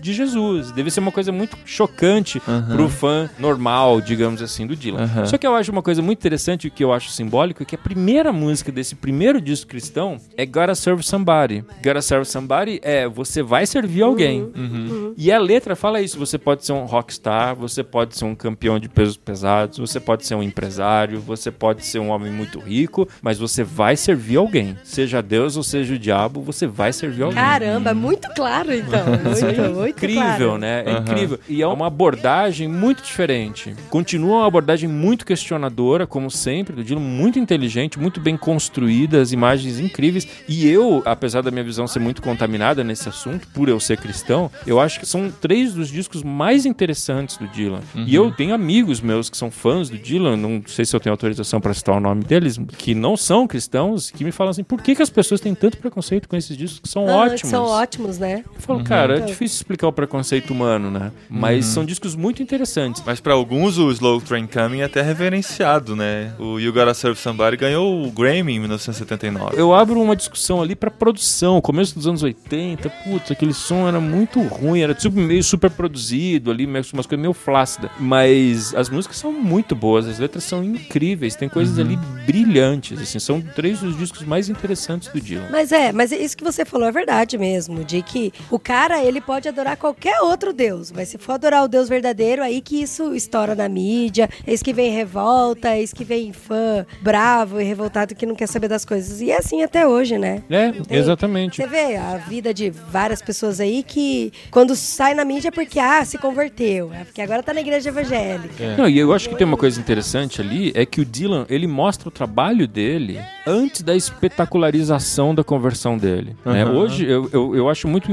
[0.01, 0.71] de Jesus.
[0.71, 5.03] Deve ser uma coisa muito chocante pro fã normal, digamos assim, do Dylan.
[5.03, 5.25] Aham.
[5.25, 7.75] Só que eu acho uma coisa muito interessante, o que eu acho simbólico, é que
[7.75, 11.63] a primeira música desse primeiro disco cristão é Gotta Serve Somebody.
[11.84, 14.41] Gotta Serve Somebody é você vai servir alguém.
[14.55, 15.13] Uhum.
[15.17, 16.17] E a letra fala isso.
[16.19, 20.25] Você pode ser um rockstar, você pode ser um campeão de pesos pesados, você pode
[20.25, 24.78] ser um empresário, você pode ser um homem muito rico, mas você vai servir alguém.
[24.84, 27.38] Seja Deus ou seja o diabo, você vai servir alguém.
[27.41, 29.02] Caramba, muito claro, então.
[29.32, 30.58] Muito, muito incrível, claro.
[30.58, 30.84] né?
[30.86, 31.02] É Aham.
[31.02, 31.39] incrível.
[31.47, 33.74] E é uma abordagem muito diferente.
[33.89, 39.32] Continua uma abordagem muito questionadora, como sempre, do Dylan, muito inteligente, muito bem construída, as
[39.32, 40.28] imagens incríveis.
[40.47, 44.50] E eu, apesar da minha visão ser muito contaminada nesse assunto, por eu ser cristão,
[44.65, 47.82] eu acho que são três dos discos mais interessantes do Dylan.
[47.95, 51.13] E eu tenho amigos meus que são fãs do Dylan, não sei se eu tenho
[51.13, 54.82] autorização para citar o nome deles, que não são cristãos, que me falam assim: por
[54.82, 57.50] que, que as pessoas têm tanto preconceito com esses discos que são Ah, ótimos?
[57.50, 58.44] São ótimos, né?
[58.56, 61.12] Eu falo, cara, é difícil explicar o preconceito humano, né?
[61.30, 63.04] Mas são discos muito interessantes.
[63.06, 66.34] Mas pra alguns o Slow Train Coming é até reverenciado, né?
[66.40, 69.60] O You Gotta Serve Somebody ganhou o Grammy em 1979.
[69.60, 74.00] Eu abro uma discussão ali pra produção, começo dos anos 80, putz, aquele som era
[74.00, 77.92] muito ruim, era tipo meio super produzido ali, umas coisas meio flácidas.
[78.00, 83.20] Mas as músicas são muito boas, as letras são incríveis, tem coisas ali brilhantes, assim,
[83.20, 85.47] são três dos discos mais interessantes do Dylan.
[85.51, 89.21] Mas é, mas isso que você falou é verdade mesmo, de que o cara, ele
[89.21, 93.13] pode adorar qualquer outro Deus, mas se for adorar o Deus verdadeiro, aí que isso
[93.15, 97.63] estoura na mídia, é isso que vem revolta, é isso que vem fã bravo e
[97.63, 99.21] revoltado que não quer saber das coisas.
[99.21, 100.43] E é assim até hoje, né?
[100.49, 101.58] É, Tem- exatamente.
[101.58, 105.80] Você vê a vida de várias pessoas aí que quando sai na mídia é porque,
[105.80, 108.77] ah, se converteu, é porque agora tá na igreja evangélica.
[108.77, 111.67] Não, e eu acho que tem uma coisa interessante ali, é que o Dylan, ele
[111.67, 116.36] mostra o trabalho dele antes da espetacularização da conversão dele.
[116.45, 116.63] né?
[116.63, 116.71] Aham.
[116.73, 118.10] Hoje, eu, eu, eu acho muito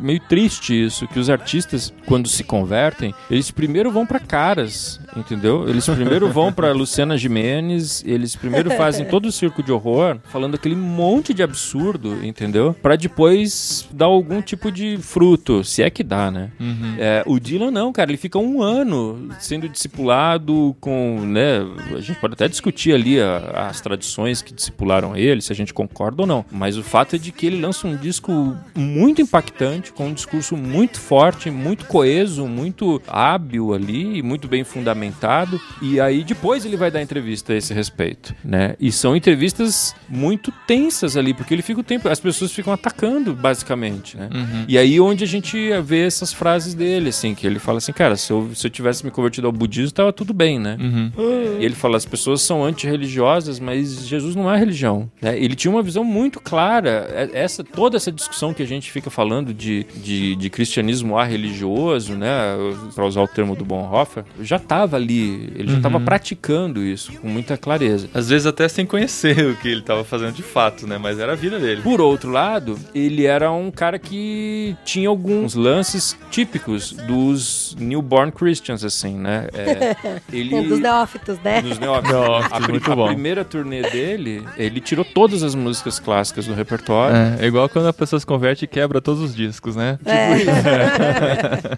[0.00, 5.68] meio triste isso, que os artistas, quando se convertem, eles primeiro vão pra caras, entendeu?
[5.68, 10.54] Eles primeiro vão pra Luciana Jimenez, eles primeiro fazem todo o circo de horror, falando
[10.54, 12.76] aquele monte de absurdo, entendeu?
[12.80, 16.50] Pra depois dar algum tipo de fruto, se é que dá, né?
[16.98, 21.58] É, o Dylan não, cara, ele fica um ano sendo discipulado com, né,
[21.96, 25.74] a gente pode até discutir ali a- as tradições que discipularam ele, se a gente
[25.74, 29.92] concorda ou não, mas o fato é de que ele lança um disco muito impactante,
[29.92, 35.60] com um discurso muito forte, muito coeso, muito hábil ali, muito bem fundamentado.
[35.82, 38.74] E aí depois ele vai dar entrevista a esse respeito, né?
[38.80, 43.34] E são entrevistas muito tensas ali, porque ele fica o tempo, as pessoas ficam atacando,
[43.34, 44.30] basicamente, né?
[44.66, 48.16] E aí onde a gente vê essas frases dele, assim, que ele fala assim, cara,
[48.16, 50.76] se eu, se eu tivesse me convertido ao budismo, tava tudo bem, né?
[51.60, 55.10] E ele fala, as pessoas são antirreligiosas, mas Jesus não é religião.
[55.20, 55.38] né?
[55.38, 57.06] Ele tinha uma visão muito clara.
[57.10, 62.14] É- Essa, toda essa discussão que a gente fica falando de, de, de cristianismo religioso,
[62.14, 62.28] né?
[62.94, 65.52] Para usar o termo do Bonhoeffer, já estava ali.
[65.54, 68.08] Ele já estava praticando isso com muita clareza.
[68.14, 70.98] Às vezes até sem conhecer o que ele tava fazendo de fato, né?
[70.98, 71.82] Mas era a vida dele.
[71.82, 78.84] Por outro lado, ele era um cara que tinha alguns lances típicos dos newborn Christians,
[78.84, 79.48] assim, né?
[79.52, 79.96] É,
[80.32, 80.62] ele...
[80.68, 81.62] Dos neófitos, né?
[81.62, 82.12] Dos neófitos.
[82.12, 83.06] Neófitos, a, a bom.
[83.06, 87.16] primeira turnê dele, ele tirou todas as músicas clássicas do repertório.
[87.16, 89.98] É, é igual quando a pessoa se converte e quebra todos os discos, né?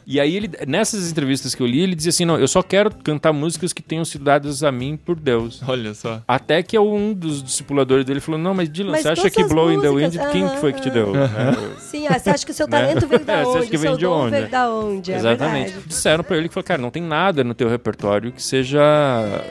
[0.06, 2.90] E aí, ele, nessas entrevistas que eu li, ele dizia assim: não, eu só quero
[3.02, 5.62] cantar músicas que tenham sido dadas a mim por Deus.
[5.66, 6.20] Olha só.
[6.26, 9.70] Até que um dos discipuladores dele falou: Não, mas Dylan, Mas você acha que Blow
[9.72, 11.12] in the músicas, Wind, quem que foi que te deu?
[11.12, 11.28] Né?
[11.78, 13.58] Sim, ah, você acha que o seu talento veio da É, você onde?
[13.58, 14.30] acha que vem de onde?
[14.30, 15.12] veio da onde?
[15.12, 15.64] É Exatamente.
[15.66, 15.88] verdade.
[15.88, 18.80] Disseram pra ele que falou, cara, não tem nada no teu repertório que seja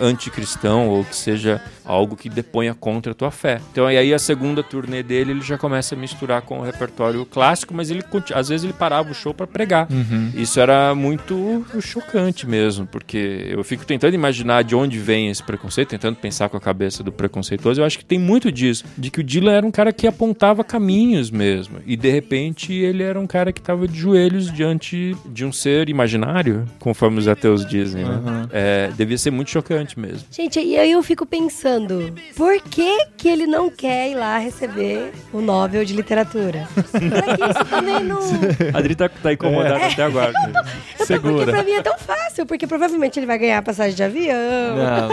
[0.02, 3.62] anticristão ou que seja algo que deponha contra a tua fé.
[3.72, 7.26] Então e aí a segunda turnê dele ele já começa a misturar com o repertório
[7.26, 9.88] clássico, mas ele às vezes ele parava o show pra pregar.
[10.36, 15.90] Isso era muito chocante mesmo, porque eu fico tentando imaginar de onde vem esse preconceito,
[15.90, 17.82] tentando pensar com a cabeça do preconceituoso.
[17.82, 20.64] Eu acho que tem muito disso, de que o Dylan era um cara que apontava
[20.64, 25.46] caminhos mesmo, e de repente ele era um cara que estava de joelhos diante de
[25.46, 28.48] um ser imaginário, conforme os ateus dizem, né?
[28.52, 30.28] É, devia ser muito chocante mesmo.
[30.32, 32.79] Gente, e aí eu fico pensando, por que
[33.18, 36.68] que ele não quer ir lá receber o Nobel de Literatura?
[36.88, 38.20] Será que isso também não...
[38.74, 40.32] A Adri tá, tá incomodada até agora.
[40.34, 41.52] Porque Segura.
[41.52, 44.76] pra mim é tão fácil, porque provavelmente ele vai ganhar passagem de avião.
[44.76, 45.10] Não.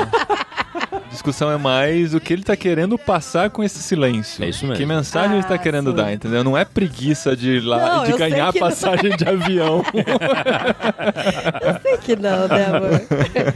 [1.07, 4.45] A discussão é mais o que ele tá querendo passar com esse silêncio.
[4.45, 4.77] É isso mesmo.
[4.77, 5.97] Que mensagem ele tá Ah, querendo sim.
[5.97, 6.45] dar, entendeu?
[6.45, 8.61] Não é preguiça de ir lá Não, de ganhar não.
[8.61, 9.83] passagem de avião.
[11.63, 13.03] Eu sei que não, né, amor?
[13.35, 13.55] É,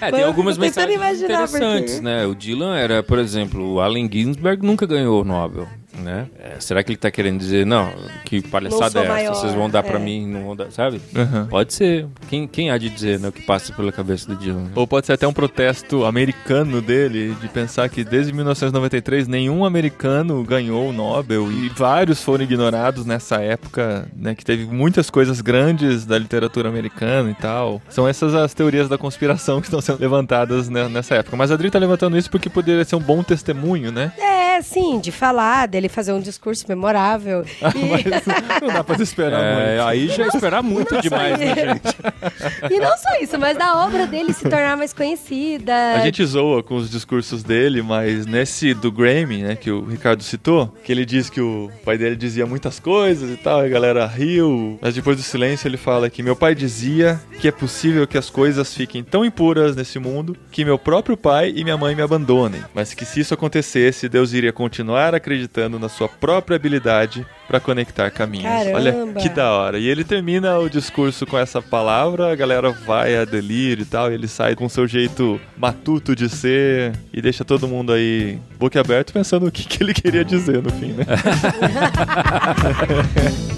[0.00, 2.24] Mas tem algumas mensagens interessantes, porque- né?
[2.26, 5.66] O Dylan era, por exemplo, o Allen Ginsberg nunca ganhou o Nobel,
[6.02, 6.26] né?
[6.38, 7.92] É, será que ele tá querendo dizer, não,
[8.24, 9.12] que palhaçada é essa?
[9.12, 10.02] maior, Vocês vão dar pra é.
[10.02, 11.00] mim, não vão dar, sabe?
[11.14, 11.46] Uhum.
[11.46, 12.06] Pode ser.
[12.28, 14.62] Quem, quem há de dizer, né, o que passa pela cabeça do Dylan?
[14.64, 14.70] né?
[14.74, 20.42] Ou pode ser até um protesto americano dele, de pensar que desde 1993 nenhum americano
[20.44, 24.34] ganhou o Nobel e vários foram ignorados nessa época, né?
[24.34, 27.80] Que teve muitas coisas grandes da literatura americana e tal.
[27.88, 31.36] São essas as teorias da conspiração que estão sendo levantadas né, nessa época.
[31.36, 34.12] Mas a Adri tá levantando isso porque poderia ser um bom testemunho, né?
[34.18, 37.44] É, sim, de falar, dele fazer um discurso memorável.
[37.74, 39.88] E, Não dá pra se esperar É, muito.
[39.88, 42.72] aí já esperar muito demais, né, gente?
[42.74, 45.94] e não só isso, mas da obra dele se tornar mais conhecida.
[45.94, 50.22] A gente zoa com os discursos dele, mas nesse do Grammy, né, que o Ricardo
[50.22, 53.68] citou, que ele diz que o pai dele dizia muitas coisas e tal, e a
[53.68, 58.06] galera riu, mas depois do silêncio ele fala que meu pai dizia que é possível
[58.06, 61.94] que as coisas fiquem tão impuras nesse mundo que meu próprio pai e minha mãe
[61.94, 67.26] me abandonem, mas que se isso acontecesse, Deus iria continuar acreditando na sua própria habilidade
[67.46, 68.44] para conectar caminhos.
[68.44, 68.78] Caramba.
[68.78, 69.78] Olha que da hora.
[69.78, 74.10] E ele termina o discurso com essa palavra, a galera vai a delírio e tal,
[74.10, 79.12] e ele sai com seu jeito matuto de ser e deixa todo mundo aí boquiaberto
[79.12, 81.04] pensando o que, que ele queria dizer no fim, né?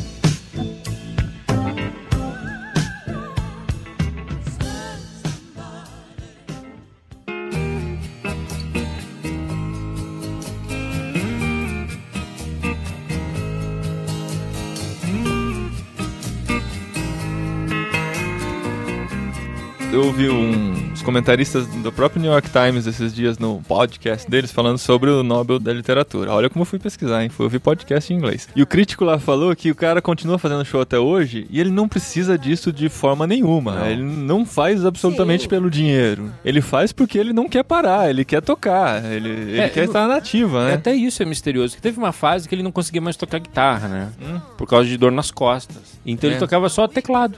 [19.95, 24.79] Eu ouvi um- comentaristas do próprio New York Times esses dias no podcast deles falando
[24.79, 26.33] sobre o Nobel da Literatura.
[26.33, 27.29] Olha como eu fui pesquisar, hein?
[27.29, 28.49] Fui ouvir podcast em inglês.
[28.57, 31.71] E o crítico lá falou que o cara continua fazendo show até hoje e ele
[31.71, 33.73] não precisa disso de forma nenhuma.
[33.81, 33.87] Não.
[33.87, 35.49] Ele não faz absolutamente Sim.
[35.49, 36.33] pelo dinheiro.
[36.45, 39.85] Ele faz porque ele não quer parar, ele quer tocar, ele, ele É, quer eu-
[39.85, 40.75] estar nativa, né?
[40.75, 41.77] Até isso é misterioso.
[41.77, 44.09] Que teve uma fase que ele não conseguia mais tocar guitarra, né?
[44.57, 45.99] Por causa de dor nas costas.
[46.07, 46.33] Então É.
[46.33, 47.37] ele tocava só teclado.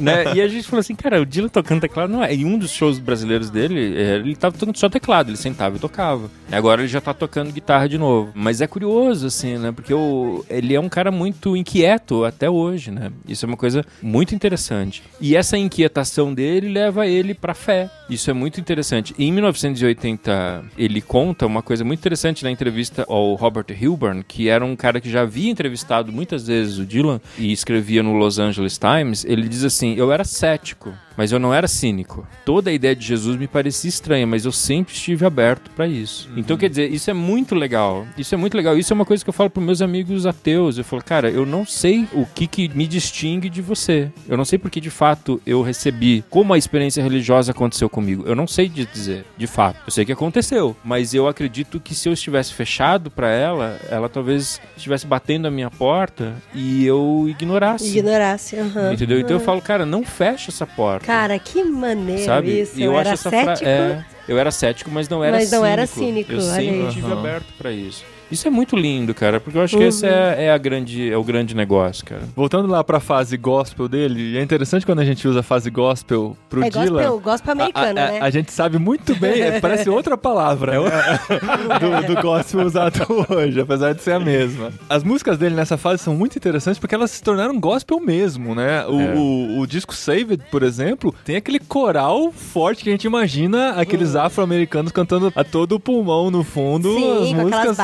[0.00, 0.34] né?
[0.34, 2.34] E a gente falou assim, cara, o Dylan tocando teclado não é.
[2.34, 5.78] E um dos shows brasileiros dele, é, ele tava tocando só teclado, ele sentava e
[5.78, 6.30] tocava.
[6.50, 8.32] Agora ele já tá tocando guitarra de novo.
[8.34, 9.72] Mas é curioso, assim, né?
[9.72, 13.12] Porque o, ele é um cara muito inquieto até hoje, né?
[13.28, 15.02] Isso é uma coisa muito interessante.
[15.20, 17.90] E essa inquietação dele leva ele pra fé.
[18.08, 19.14] Isso é muito interessante.
[19.18, 24.64] Em 1980, ele conta uma coisa muito interessante na entrevista ao Robert Hilburn, que era
[24.64, 28.78] um cara que já havia entrevistado muitas vezes o Dylan e escrevia no Los Angeles
[28.78, 29.24] Times.
[29.24, 32.26] Ele diz assim: Eu era cético mas eu não era cínico.
[32.44, 36.28] Toda a ideia de Jesus me parecia estranha, mas eu sempre estive aberto para isso.
[36.28, 36.38] Uhum.
[36.38, 38.06] Então, quer dizer, isso é muito legal.
[38.16, 38.76] Isso é muito legal.
[38.76, 40.78] Isso é uma coisa que eu falo para meus amigos ateus.
[40.78, 44.10] Eu falo, cara, eu não sei o que, que me distingue de você.
[44.28, 48.24] Eu não sei porque de fato eu recebi, como a experiência religiosa aconteceu comigo.
[48.26, 49.78] Eu não sei dizer, de fato.
[49.86, 54.08] Eu sei que aconteceu, mas eu acredito que se eu estivesse fechado para ela, ela
[54.08, 57.88] talvez estivesse batendo a minha porta e eu ignorasse.
[57.88, 58.92] Ignorasse, uhum.
[58.92, 59.18] Entendeu?
[59.18, 59.42] Então uhum.
[59.42, 61.03] eu falo, cara, não fecha essa porta.
[61.04, 62.60] Cara, que maneiro Sabe?
[62.60, 62.78] isso.
[62.78, 63.58] E eu, eu acho era essa cético.
[63.58, 63.68] Fra...
[63.68, 65.72] É, eu era cético, mas não era Mas não cínico.
[65.72, 67.18] era cínico, Eu sempre estive Uhum.
[67.18, 68.04] aberto pra isso.
[68.30, 71.16] Isso é muito lindo, cara, porque eu acho que esse é, é a grande, é
[71.16, 72.22] o grande negócio, cara.
[72.34, 75.70] Voltando lá pra fase gospel dele, e é interessante quando a gente usa a fase
[75.70, 76.86] gospel pro É Dylan.
[76.90, 78.18] gospel, gospel americano, a, a- né?
[78.20, 80.90] a gente sabe muito bem, é, parece outra palavra né?
[82.08, 84.72] do, do gospel usado hoje, apesar de ser a mesma.
[84.88, 88.84] As músicas dele nessa fase são muito interessantes porque elas se tornaram gospel mesmo, né?
[88.86, 89.14] O, É.
[89.14, 94.16] o, o disco Saved, por exemplo, tem aquele coral forte que a gente imagina aqueles
[94.16, 96.92] afro-americanos cantando a todo pulmão no fundo.
[96.94, 97.78] Sim, as com aquelas músicas,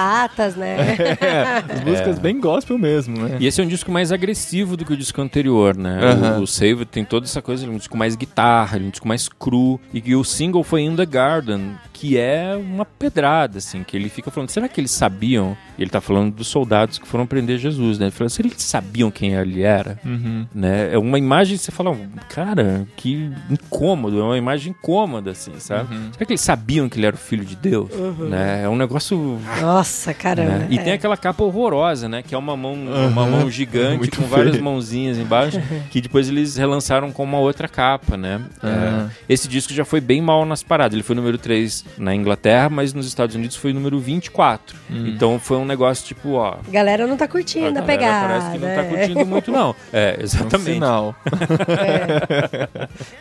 [0.57, 0.97] né?
[1.21, 3.37] é, as músicas bem gospel mesmo, né?
[3.41, 6.01] E esse é um disco mais agressivo do que o disco anterior, né?
[6.03, 6.39] Aham.
[6.41, 8.89] O, o Save tem toda essa coisa, ele é um disco mais guitarra, ele é
[8.89, 9.81] um disco mais cru.
[9.93, 14.09] E que o single foi In The Garden, que é uma pedrada, assim, que ele
[14.09, 15.55] fica falando, será que eles sabiam?
[15.77, 18.07] E ele tá falando dos soldados que foram prender Jesus, né?
[18.07, 20.01] Ele falou, será que eles sabiam quem ele era?
[20.03, 20.47] Uhum.
[20.55, 20.95] Né?
[20.95, 21.95] É uma imagem que você fala,
[22.31, 25.95] cara, que incômodo, é uma imagem incômoda, assim, sabe?
[25.95, 26.11] Uhum.
[26.11, 27.91] Será que eles sabiam que ele era o filho de Deus?
[28.31, 28.63] Né?
[28.65, 30.53] É um negócio Nossa, caramba.
[30.53, 30.69] né?
[30.71, 30.83] E é.
[30.83, 32.23] tem aquela capa horrorosa, né?
[32.23, 34.65] Que é uma mão, uma mão gigante Muito com várias feio.
[34.65, 35.61] mãozinhas embaixo,
[35.93, 38.41] que depois eles relançaram com uma outra capa, né?
[38.63, 40.95] É, esse disco já foi bem mal nas paradas.
[40.95, 44.77] Ele foi número 3 na Inglaterra, mas nos Estados Unidos foi número 24.
[44.91, 46.57] Então foi um negócio tipo, ó.
[46.67, 48.29] A galera não tá curtindo a, galera pegada.
[48.29, 48.89] Parece que não tá é.
[48.89, 49.75] curtindo muito, não.
[49.93, 50.73] É, Um exatamente.
[50.75, 51.15] sinal.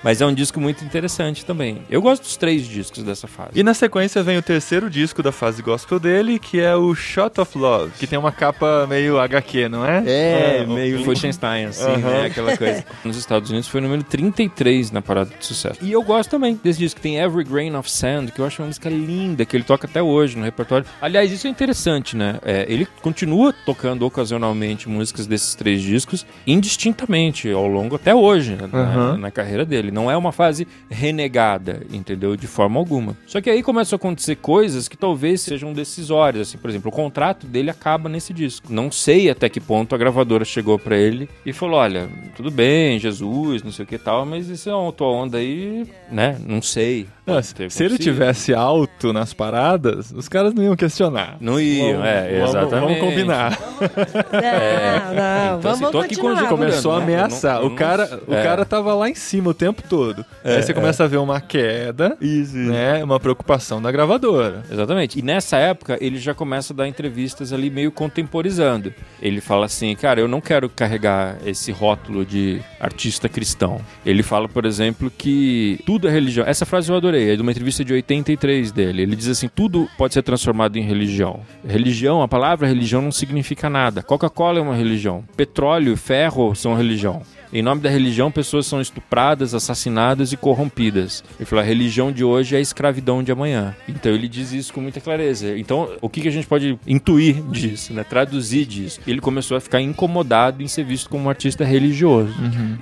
[0.04, 1.82] Mas é um disco muito interessante também.
[1.90, 3.52] Eu gosto dos três discos dessa fase.
[3.56, 7.40] E na sequência vem o terceiro disco da fase gospel dele, que é o Shot
[7.42, 10.04] of Love, que tem uma capa meio HQ, não é?
[10.06, 11.98] É, Ah, meio Liechtenstein, assim, Aham.
[11.98, 12.26] né?
[12.28, 12.86] Aquela coisa.
[13.04, 15.80] Nos Estados Unidos foi o número 33 na parada de sucesso.
[15.82, 17.00] E eu gosto também desse disco.
[17.00, 20.02] Tem Every Grain of Sand, que eu acho uma música linda, que ele toca até
[20.02, 20.86] hoje no repertório.
[21.02, 22.40] Aliás, isso é interessante, né?
[22.44, 28.70] É, ele continua tocando ocasionalmente músicas desses três discos, indistintamente, ao longo até hoje, né?
[28.72, 29.18] na, Aham.
[29.18, 29.92] na carreira dele.
[29.92, 32.36] Não é uma fase renegada, entendeu?
[32.36, 33.16] De forma alguma.
[33.26, 36.50] Só que aí começam a acontecer coisas que talvez sejam decisórias.
[36.50, 38.72] Assim, por exemplo, o contrato dele acaba nesse disco.
[38.72, 43.00] Não sei até que ponto a gravadora chegou pra ele e falou: olha, tudo bem,
[43.00, 46.38] Jesus, não sei o que tal, mas isso é uma tua onda aí, né?
[46.46, 47.08] Não sei.
[47.30, 51.38] Não, se ele tivesse alto nas paradas, os caras não iam questionar.
[51.40, 52.70] Não iam, Vamos- é, exatamente.
[52.82, 53.60] Vamos combinar.
[53.80, 56.50] Não, não, Então, assim, vamos tô aqui continuar.
[56.50, 57.04] Começou a né?
[57.04, 57.56] ameaçar.
[57.56, 58.44] Não- eu o cara, não- o é.
[58.44, 60.26] cara tava lá em cima o tempo todo.
[60.44, 63.04] Aí você começa a ver uma queda, né?
[63.04, 64.64] Uma preocupação da gravadora.
[64.72, 65.20] Exatamente.
[65.20, 68.94] E nessa época ele já começa a dar entrevistas ali meio contemporizando.
[69.22, 73.82] Ele fala assim, cara, eu não quero carregar esse rótulo de artista cristão.
[74.06, 76.46] Ele fala, por exemplo, que tudo é religião.
[76.48, 79.02] Essa frase eu adorei, é de uma entrevista de 83 dele.
[79.02, 81.42] Ele diz assim, tudo pode ser transformado em religião.
[81.68, 84.02] Religião, a palavra religião não significa nada.
[84.02, 85.24] Coca-Cola é uma religião.
[85.36, 87.22] Petróleo, ferro são religião.
[87.52, 91.24] Em nome da religião, pessoas são estupradas, assassinadas e corrompidas.
[91.40, 93.76] Ele falou: a religião de hoje é a escravidão de amanhã.
[93.88, 95.58] Então ele diz isso com muita clareza.
[95.58, 98.04] Então, o que, que a gente pode intuir disso, né?
[98.04, 99.00] Traduzir disso?
[99.08, 102.34] Ele começou a ficar incomodado em ser visto como um artista religioso.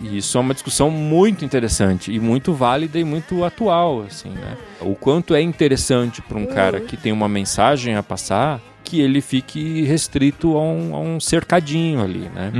[0.01, 4.57] E isso é uma discussão muito interessante e muito válida e muito atual, assim, né?
[4.81, 9.19] O quanto é interessante para um cara que tem uma mensagem a passar que ele
[9.19, 12.51] fique restrito a um, a um cercadinho ali, né?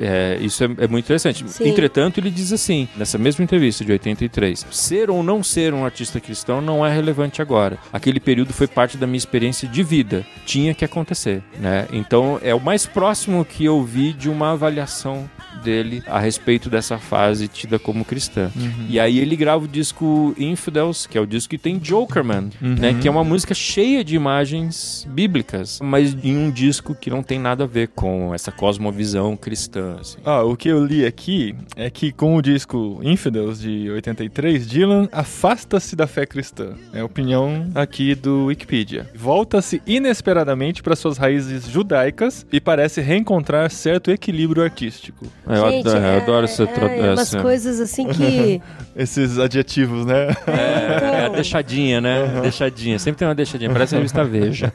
[0.00, 1.44] É, isso é, é muito interessante.
[1.48, 1.68] Sim.
[1.68, 6.20] Entretanto, ele diz assim, nessa mesma entrevista de 83, ser ou não ser um artista
[6.20, 7.78] cristão não é relevante agora.
[7.92, 10.26] Aquele período foi parte da minha experiência de vida.
[10.46, 11.86] Tinha que acontecer, né?
[11.92, 15.28] Então, é o mais próximo que eu vi de uma avaliação
[15.62, 18.50] dele a respeito dessa fase tida como cristã.
[18.88, 22.94] E aí ele grava o disco Infidels, que é o disco que tem Jokerman, né?
[23.00, 27.38] Que é uma música cheia de imagens bíblicas, mas em um disco que não tem
[27.38, 30.18] nada a ver com essa cosmovisão cristã assim.
[30.24, 35.08] Ah, o que eu li aqui é que com o disco Infidels de 83, Dylan
[35.12, 36.74] afasta-se da fé cristã.
[36.92, 39.08] É a opinião aqui do Wikipedia.
[39.14, 45.26] Volta-se inesperadamente para suas raízes judaicas e parece reencontrar certo equilíbrio artístico.
[45.46, 46.66] Eu, Gente, adoro, eu é- adoro essa...
[46.66, 48.60] tra- é, umas essa- coisas assim que.
[48.98, 50.26] Esses adjetivos, né?
[50.48, 52.40] É, é a deixadinha, né?
[52.42, 52.98] Deixadinha.
[52.98, 53.70] Sempre tem uma deixadinha.
[53.70, 54.72] Parece a revista Veja.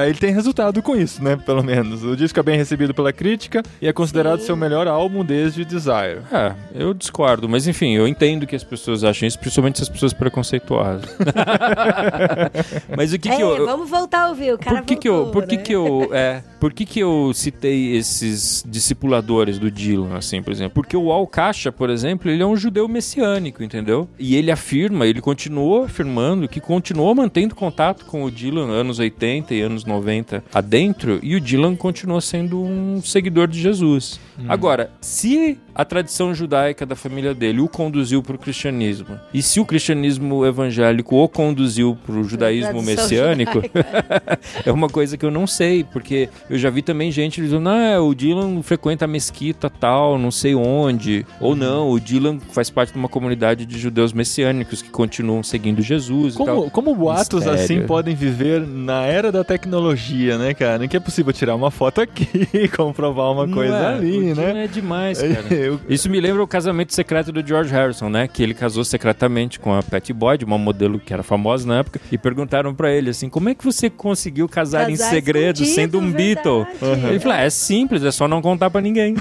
[0.00, 1.36] Aí ele tem resultado com isso, né?
[1.36, 2.02] Pelo menos.
[2.10, 6.22] O disco é bem recebido pela crítica e é considerado seu melhor álbum desde Desire.
[6.32, 10.12] É, eu discordo, mas enfim, eu entendo que as pessoas acham isso, principalmente essas pessoas
[10.12, 11.16] preconceituosas.
[12.96, 13.66] mas o que que é, eu...
[13.66, 14.54] vamos voltar a ouvir.
[14.54, 15.62] O cara Por que que eu, voltou, por que né?
[15.62, 20.74] que eu, é, por que que eu citei esses discipuladores do Dylan, assim, por exemplo?
[20.74, 24.08] Porque o Al Kasha, por exemplo, ele é um judeu messiânico, entendeu?
[24.18, 29.54] E ele afirma, ele continuou afirmando que continuou mantendo contato com o Dylan anos 80
[29.54, 34.20] e anos 90 adentro, e o Dylan continuou sendo um seguidor de Jesus.
[34.48, 39.60] Agora, se a tradição judaica da família dele o conduziu para o cristianismo, e se
[39.60, 43.60] o cristianismo evangélico o conduziu para o judaísmo messiânico,
[44.64, 48.00] é uma coisa que eu não sei, porque eu já vi também gente dizendo, ah,
[48.00, 51.26] o Dylan frequenta a mesquita tal, não sei onde.
[51.40, 55.82] Ou não, o Dylan faz parte de uma comunidade de judeus messiânicos que continuam seguindo
[55.82, 56.70] Jesus e Como, tal.
[56.70, 57.60] como boatos Mistério.
[57.60, 60.78] assim podem viver na era da tecnologia, né, cara?
[60.78, 64.16] Nem que é possível tirar uma foto aqui e comprovar uma Não coisa é, ali,
[64.16, 64.64] o Dylan né?
[64.64, 65.44] é demais, cara.
[65.66, 68.26] Eu- Isso me lembra o casamento secreto do George Harrison, né?
[68.28, 72.00] Que ele casou secretamente com a Patty Boyd, uma modelo que era famosa na época,
[72.10, 75.74] e perguntaram pra ele assim: como é que você conseguiu casar, em Casar segredo escondido,
[75.74, 76.66] sendo um Beatle?
[76.80, 77.06] verdade.
[77.08, 79.14] Ele falou: ah, é simples, é só não contar pra ninguém.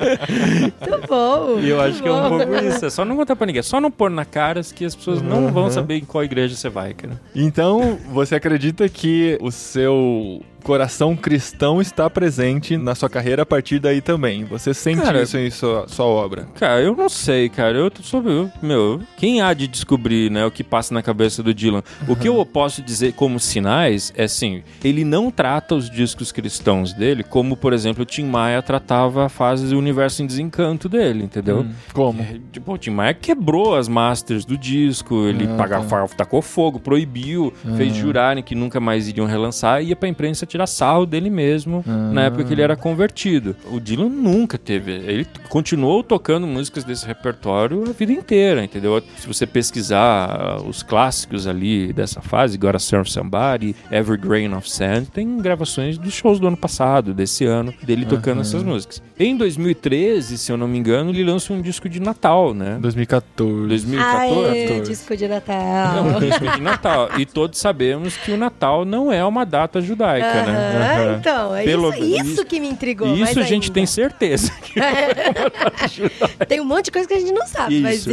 [0.00, 1.58] Muito bom.
[1.60, 2.86] E eu acho que é um pouco isso.
[2.86, 3.60] É só não contar pra ninguém.
[3.60, 6.54] É só não pôr na cara que as pessoas não vão saber em qual igreja
[6.54, 7.20] você vai, cara.
[7.34, 13.78] Então, você acredita que o seu coração cristão está presente na sua carreira a partir
[13.78, 14.44] daí também?
[14.44, 16.46] Você sente Cara, isso em sua, sua obra?
[16.54, 17.76] Cara, eu não sei, cara.
[17.78, 21.82] Eu eu- Meu, quem há de descobrir, né, o que passa na cabeça do Dylan?
[22.08, 26.92] O que eu posso dizer como sinais é assim: ele não trata os discos cristãos
[26.92, 31.24] dele como, por exemplo, o Tim Maia tratava a fase do universo em desencanto dele,
[31.24, 31.66] entendeu?
[31.92, 32.20] Como?
[32.22, 36.16] É, Tipo, o Tim Maia quebrou as masters do disco, ele Ah, pagava, tá.
[36.16, 40.66] tacou fogo, proibiu, fez jurarem que nunca mais iriam relançar e ia pra imprensa tirar
[40.66, 43.56] sarro dele mesmo na época que ele era convertido.
[43.70, 44.92] O Dylan nunca teve.
[44.92, 49.02] Ele continuou tocando músicas desse repertório a vida inteira, entendeu?
[49.18, 54.68] Se você pesquisar ah, os clássicos ali dessa fase, Gotta Serve Somebody, Every Grain of
[54.70, 59.02] Sand, tem gravações dos shows do ano passado, desse ano, dele tocando essas músicas.
[59.18, 62.78] Em 2013, se eu não me engano, ele lança um disco de Natal, né?
[62.80, 63.68] 2014.
[63.68, 64.48] 2014?
[64.50, 65.94] Aê, disco de Natal.
[65.94, 67.08] Não, um disco de Natal.
[67.18, 70.96] E todos sabemos que o Natal não é uma data judaica, né?
[71.06, 73.08] Aham, então, é Pelo- isso, isso isso- que me intrigou.
[73.08, 73.74] Mais isso a gente ainda.
[73.74, 74.52] tem certeza.
[76.48, 78.10] Tem um monte de coisa que a gente não sabe, mas Isso.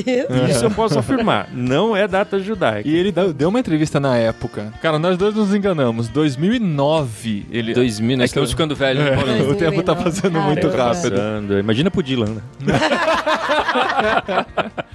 [0.50, 1.48] Isso eu posso afirmar.
[1.54, 2.88] Não é data judaica.
[2.88, 4.72] E ele deu uma entrevista na época.
[4.82, 6.08] Cara, nós dois nos enganamos.
[6.10, 7.74] 2009, ele...
[7.74, 8.24] 2000, né?
[8.24, 9.04] É que Estamos ficando velhos.
[9.04, 9.50] né, Paulinho?
[9.52, 10.94] o tempo tá 2009, passando muito caramba.
[10.94, 11.60] rápido.
[11.60, 12.42] Imagina pro Dylan, né?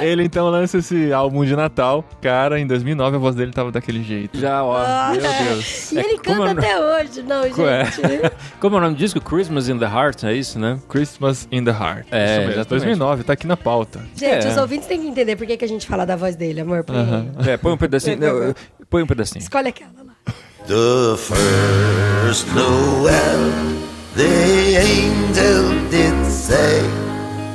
[0.00, 2.04] Ele então lança esse álbum de Natal.
[2.20, 4.38] Cara, em 2009 a voz dele tava daquele jeito.
[4.38, 4.76] Já, ó.
[4.78, 5.20] Ah, Meu
[5.54, 5.92] Deus.
[5.92, 7.60] E É, ele canta até hoje, não, gente.
[7.62, 8.30] É.
[8.60, 9.20] Como é o nome do disco?
[9.20, 10.78] Christmas in the Heart, é isso, né?
[10.88, 12.06] Christmas in the Heart.
[12.10, 12.52] É, Isso mesmo.
[12.52, 12.68] exatamente.
[12.84, 14.00] 2009, tá aqui na pauta.
[14.16, 14.50] Gente, É.
[14.50, 16.84] os ouvintes têm que entender por que, que a gente fala da voz dele, amor.
[16.84, 16.96] Põe,
[17.46, 18.16] É, põe um pedacinho.
[18.18, 18.54] não,
[18.90, 19.40] põe um pedacinho.
[19.42, 20.12] Escolhe aquela lá.
[20.66, 23.52] The first Noel,
[24.14, 26.82] the angel did say,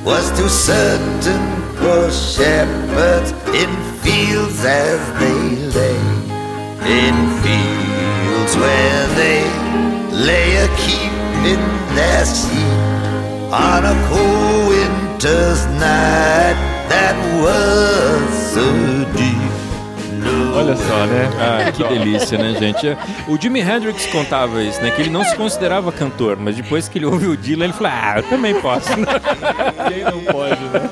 [0.03, 3.71] was to certain poor shepherds in
[4.03, 5.41] fields as they
[5.77, 5.99] lay.
[7.01, 9.43] In fields where they
[10.11, 11.63] lay a keeping
[11.95, 12.73] their sheep
[13.51, 16.57] on a cold winter's night
[16.89, 18.65] that was so
[19.17, 19.52] deep.
[20.55, 21.29] Olha só, né?
[21.39, 22.97] Ah, que delícia, né, gente?
[23.27, 24.91] O Jimi Hendrix contava isso, né?
[24.91, 27.91] Que ele não se considerava cantor, mas depois que ele ouviu o Dylan, ele falou:
[27.93, 28.89] Ah, eu também posso.
[29.87, 30.89] Quem não pode, né?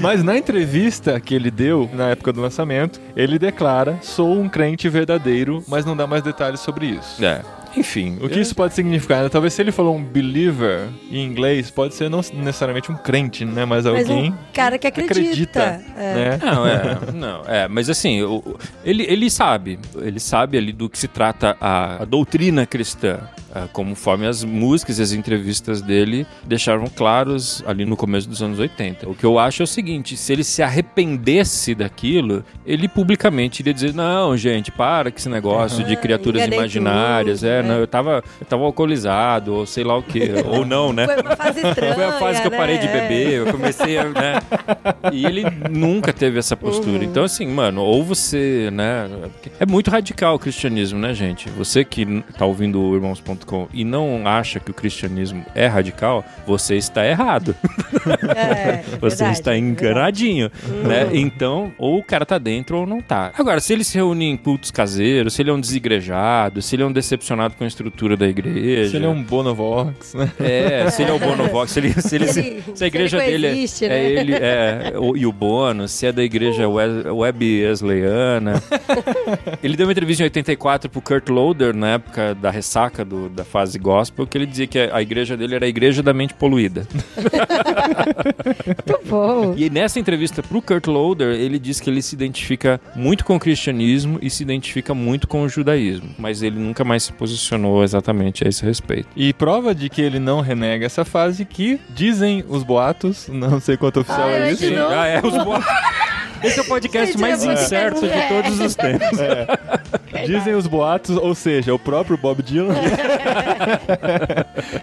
[0.00, 4.88] Mas na entrevista que ele deu na época do lançamento, ele declara: sou um crente
[4.88, 7.24] verdadeiro, mas não dá mais detalhes sobre isso.
[7.24, 7.40] É,
[7.76, 8.18] enfim.
[8.20, 9.22] O que isso pode significar?
[9.22, 9.28] né?
[9.28, 13.64] Talvez se ele falou um believer em inglês, pode ser não necessariamente um crente, né?
[13.64, 15.14] Mas Mas alguém um cara que acredita.
[15.16, 15.60] acredita,
[15.96, 16.14] É.
[16.14, 16.38] né?
[16.42, 20.88] Não, é, não, é, mas assim, o- o- ele, ele sabe, ele sabe ali do
[20.88, 23.18] que se trata a, a doutrina cristã.
[23.54, 28.58] ah, conforme as músicas e as entrevistas dele deixaram claros ali no começo dos anos
[28.58, 29.08] 80.
[29.08, 33.72] O que eu acho é o seguinte, se ele se arrependesse daquilo, ele publicamente iria
[33.72, 37.62] dizer, não, gente, para com esse negócio de criaturas enganei imaginárias, é?
[37.66, 41.06] Não, eu tava, eu tava alcoolizado, ou sei lá o que, ou não, né?
[41.06, 43.00] Foi uma fase estranha, Foi a fase que eu parei de né?
[43.00, 44.40] beber, eu comecei a, né?
[45.12, 47.04] E ele nunca teve essa postura.
[47.04, 49.08] Então, assim, mano, ou você, né?
[49.58, 51.48] É muito radical o cristianismo, né, gente?
[51.50, 56.76] Você que tá ouvindo o irmãos.com e não acha que o cristianismo é radical, você
[56.76, 57.54] está errado.
[58.34, 59.58] É, Você verdade, está verdade.
[59.58, 60.50] enganadinho,
[60.84, 61.08] né?
[61.12, 63.32] Então, ou o cara tá dentro ou não tá.
[63.36, 66.82] Agora, se ele se reúne em cultos caseiros, se ele é um desigrejado, se ele
[66.82, 68.90] é um decepcionado com a estrutura da igreja.
[68.90, 70.30] Se ele é um Bonovox, né?
[70.40, 73.24] É, se ele é o Bonovox, se, ele, se, ele, se, se a igreja se
[73.24, 74.04] ele dele é- coexiste, é, né?
[74.12, 78.62] ele, é, o- e o Bono, se é da igreja Wes- Web Wesleyana.
[79.62, 83.44] ele deu uma entrevista em 84 pro Kurt Loder, na época da ressaca do- da
[83.44, 86.86] fase gospel, que ele dizia que a igreja dele era a igreja da mente poluída.
[88.66, 89.54] Muito bom.
[89.56, 93.40] E nessa entrevista pro Kurt Loder, ele diz que ele se identifica muito com o
[93.40, 97.35] cristianismo e se identifica muito com o judaísmo, mas ele nunca mais se posicionou
[97.82, 99.08] exatamente a esse respeito.
[99.16, 103.76] E prova de que ele não renega essa fase que dizem os boatos, não sei
[103.76, 104.64] quanto oficial Ai, é ai, isso.
[104.90, 105.52] Ah, é, os bo...
[106.44, 108.28] Esse é o podcast Gente, mais é muito- incerto de é.
[108.28, 109.18] todos os tempos.
[110.26, 112.74] Dizem os boatos, ou seja, o próprio Bob Dylan,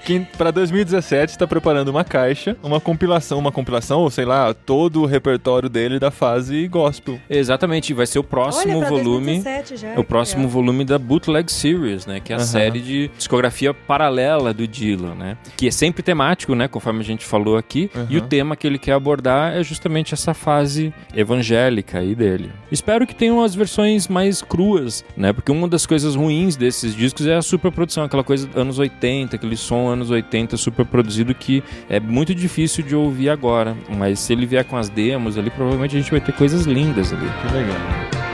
[0.05, 5.01] que para 2017 está preparando uma caixa, uma compilação, uma compilação, ou sei lá, todo
[5.01, 7.19] o repertório dele da fase gospel.
[7.29, 9.41] Exatamente, vai ser o próximo Olha, pra volume.
[9.43, 12.19] 2017 já, É o próximo que volume da Bootleg Series, né?
[12.19, 12.39] Que é a.
[12.43, 15.37] série de discografia paralela do Dylan, né?
[15.55, 16.67] Que é sempre temático, né?
[16.67, 17.89] Conforme a gente falou aqui.
[18.09, 22.51] E o tema que ele quer abordar é justamente essa fase evangélica aí dele.
[22.71, 25.33] Espero que tenham as versões mais cruas, né?
[25.33, 29.57] Porque uma das coisas ruins desses discos é a superprodução, aquela coisa anos 80, aquele
[29.57, 33.75] som anos 80 super produzido que é muito difícil de ouvir agora.
[33.89, 37.13] Mas se ele vier com as demos ali, provavelmente a gente vai ter coisas lindas
[37.13, 37.27] ali.
[37.41, 38.32] Que legal.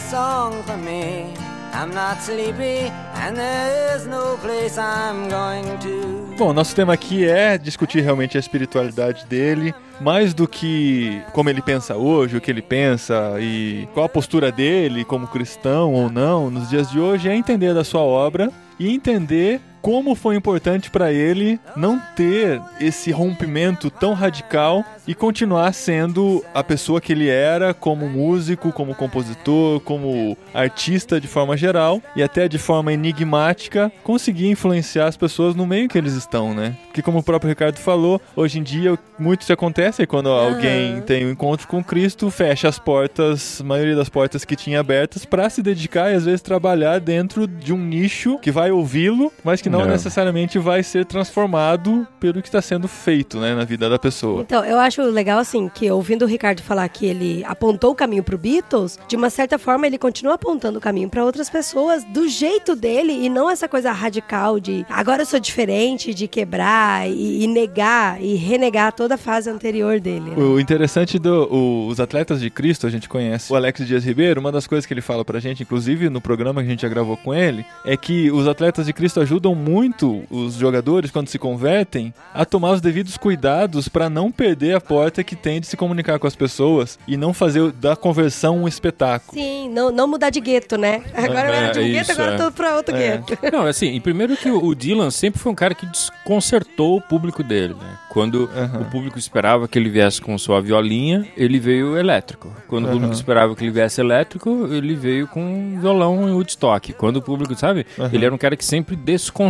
[0.00, 1.32] Song for me.
[1.74, 3.38] I'm not sleepy, and
[4.06, 6.36] no place I'm going to.
[6.36, 11.62] Bom, nosso tema aqui é discutir realmente a espiritualidade dele, mais do que como ele
[11.62, 16.50] pensa hoje, o que ele pensa e qual a postura dele como cristão ou não
[16.50, 21.12] nos dias de hoje, é entender da sua obra e entender como foi importante para
[21.12, 27.74] ele não ter esse rompimento tão radical e continuar sendo a pessoa que ele era
[27.74, 34.48] como músico, como compositor, como artista de forma geral e até de forma enigmática conseguir
[34.48, 36.76] influenciar as pessoas no meio que eles estão, né?
[36.84, 41.26] Porque como o próprio Ricardo falou, hoje em dia muito se acontece quando alguém tem
[41.26, 45.50] um encontro com Cristo, fecha as portas, a maioria das portas que tinha abertas para
[45.50, 49.71] se dedicar e às vezes trabalhar dentro de um nicho que vai ouvi-lo, mas que
[49.72, 49.88] não É.
[49.88, 54.42] necessariamente vai ser transformado pelo que está sendo feito, né, na vida da pessoa.
[54.42, 58.22] Então, eu acho legal, assim, que ouvindo o Ricardo falar que ele apontou o caminho
[58.22, 62.28] pro Beatles, de uma certa forma ele continua apontando o caminho pra outras pessoas do
[62.28, 67.42] jeito dele e não essa coisa radical de agora eu sou diferente, de quebrar e,
[67.44, 70.30] e negar e renegar toda a fase anterior dele.
[70.30, 70.36] né?
[70.36, 74.66] O interessante dos atletas de Cristo, a gente conhece o Alex Dias Ribeiro, uma das
[74.66, 77.32] coisas que ele fala pra gente, inclusive no programa que a gente já gravou com
[77.34, 82.44] ele, é que os atletas de Cristo ajudam muito os jogadores, quando se convertem, a
[82.44, 86.26] tomar os devidos cuidados pra não perder a porta que tem de se comunicar com
[86.26, 89.40] as pessoas e não fazer da conversão um espetáculo.
[89.40, 91.02] Sim, não, não mudar de gueto, né?
[91.14, 92.34] Agora eu era de um É, gueto, isso, agora é.
[92.34, 92.98] eu tô pra outro É.
[93.18, 93.38] gueto.
[93.52, 97.00] Não, assim, e primeiro que o o Dylan sempre foi um cara que desconcertou o
[97.00, 97.98] público dele, né?
[98.10, 98.80] Quando Aham.
[98.82, 102.52] o público esperava que ele viesse com sua violinha, ele veio elétrico.
[102.68, 102.94] Quando o Aham.
[102.94, 106.92] público esperava que ele viesse elétrico, ele veio com violão em Woodstock.
[106.94, 107.86] Quando o público, sabe?
[108.12, 108.94] Ele era um cara que sempre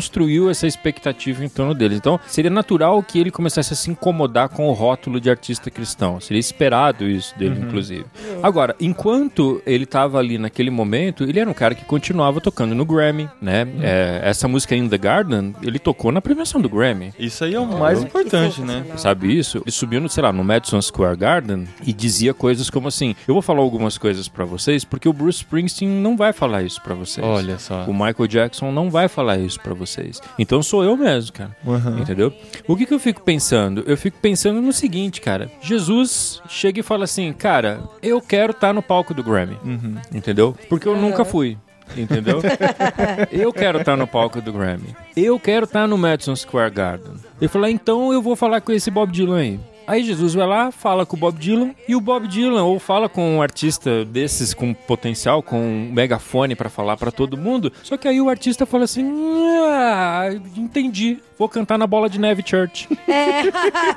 [0.03, 1.95] desconstruiu essa expectativa em torno dele.
[1.95, 6.21] Então, seria natural que ele começasse a se incomodar com o rótulo de artista cristão.
[6.21, 8.05] Seria esperado isso dele, inclusive.
[8.43, 12.85] Agora, enquanto ele estava ali naquele momento, ele era um cara que continuava tocando no
[12.85, 13.67] Grammy, né?
[13.81, 17.13] É, essa música In The Garden, ele tocou na premiação do Grammy.
[17.19, 18.85] Isso aí é o mais importante, né?
[18.97, 19.59] Sabe isso?
[19.59, 23.35] Ele subiu, no, sei lá, no Madison Square Garden e dizia coisas como assim: Eu
[23.35, 26.95] vou falar algumas coisas pra vocês porque o Bruce Springsteen não vai falar isso pra
[26.95, 27.25] vocês.
[27.25, 27.85] Olha só.
[27.85, 29.92] O Michael Jackson não vai falar isso pra vocês.
[30.39, 31.57] Então sou eu mesmo, cara.
[31.65, 31.99] Uhum.
[31.99, 32.33] Entendeu?
[32.67, 33.83] O que, que eu fico pensando?
[33.87, 35.51] Eu fico pensando no seguinte, cara.
[35.61, 39.57] Jesus chega e fala assim, cara, eu quero estar no palco do Grammy.
[39.65, 39.97] Uhum.
[40.13, 40.57] Entendeu?
[40.69, 41.59] Porque eu nunca fui.
[41.97, 42.41] Entendeu?
[43.31, 44.95] eu quero estar no palco do Grammy.
[45.17, 47.15] Eu quero estar no Madison Square Garden.
[47.41, 49.61] Ele falou, então eu vou falar com esse Bob Dylan aí.
[49.87, 53.09] Aí Jesus vai lá, fala com o Bob Dylan e o Bob Dylan ou fala
[53.09, 57.73] com um artista desses com potencial, com um megafone pra falar pra todo mundo.
[57.83, 59.05] Só que aí o artista fala assim:
[59.69, 62.89] ah, entendi, vou cantar na bola de neve church.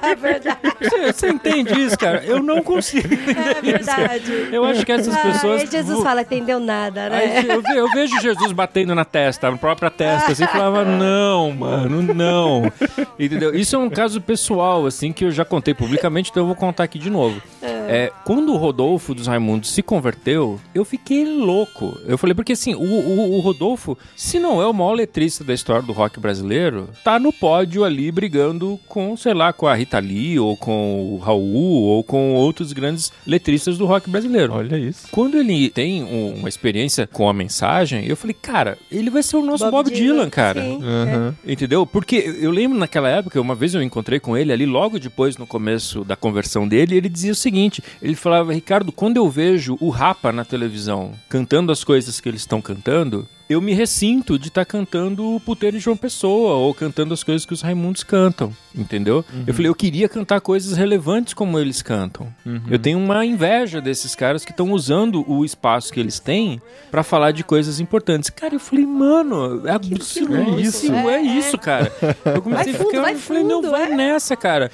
[0.01, 0.59] É, verdade.
[0.81, 2.23] Você, você entende isso, cara?
[2.25, 3.95] Eu não consigo entender É isso.
[3.95, 4.49] verdade.
[4.51, 5.61] Eu acho que essas Ah, pessoas.
[5.61, 7.17] aí Jesus fala, entendeu nada, né?
[7.17, 11.51] Aí eu, eu vejo Jesus batendo na testa, na própria testa, assim, e falava, não,
[11.51, 12.71] mano, não.
[13.19, 13.55] Entendeu?
[13.55, 16.83] Isso é um caso pessoal, assim, que eu já contei publicamente, então eu vou contar
[16.83, 17.41] aqui de novo.
[17.87, 21.97] É, quando o Rodolfo dos Raimundos se converteu, eu fiquei louco.
[22.07, 25.53] Eu falei, porque assim, o, o- o Rodolfo, se não é o maior letrista da
[25.53, 29.99] história do rock brasileiro, tá no pódio ali brigando com, sei lá, com a Rita
[29.99, 34.53] Lee, ou com o Raul, ou com outros grandes letristas do rock brasileiro.
[34.53, 35.07] Olha isso.
[35.11, 39.37] Quando ele tem um- uma experiência com a mensagem, eu falei, cara, ele vai ser
[39.37, 40.61] o nosso Bob, Dylan, cara.
[40.61, 41.35] Sim, Aham.
[41.45, 41.85] Entendeu?
[41.85, 45.45] Porque eu lembro naquela época, uma vez eu encontrei com ele ali, logo depois, no
[45.47, 49.89] começo da conversão dele, ele dizia o seguinte: ele falava, Ricardo, quando eu vejo o
[49.89, 53.27] Rapa na televisão cantando as coisas que eles estão cantando.
[53.47, 57.45] Eu me ressinto de estar cantando o puteiro de João Pessoa ou cantando as coisas
[57.45, 59.23] que os Raimundos cantam, entendeu?
[59.45, 62.33] Eu falei, eu queria cantar coisas relevantes como eles cantam.
[62.69, 67.03] Eu tenho uma inveja desses caras que estão usando o espaço que eles têm pra
[67.03, 68.29] falar de coisas importantes.
[68.29, 70.35] Cara, eu falei, mano, é absurdo.
[70.35, 70.91] É isso.
[70.91, 71.91] É, isso, cara.
[72.25, 73.95] Eu comecei Vai fundo, a ficar, vai eu falei, não, fundo, vai é.
[73.95, 74.71] nessa, cara.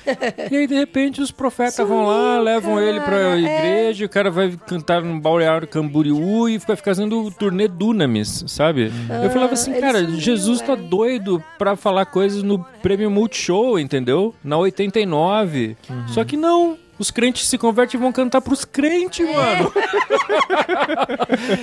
[0.49, 3.39] E aí, de repente, os profetas vão lá, levam ele pra cara, é.
[3.39, 8.60] igreja, o cara vai cantar no Balneário Camboriú e vai fazendo o turnê Dunamis, sabe?
[9.23, 10.75] Eu falava assim, cara, sumiu, Jesus tá é.
[10.75, 14.33] doido pra falar coisas no Prêmio Multishow, entendeu?
[14.43, 15.75] Na 89.
[16.07, 16.77] Só que não.
[17.01, 19.73] Os crentes se convertem e vão cantar pros crentes, mano.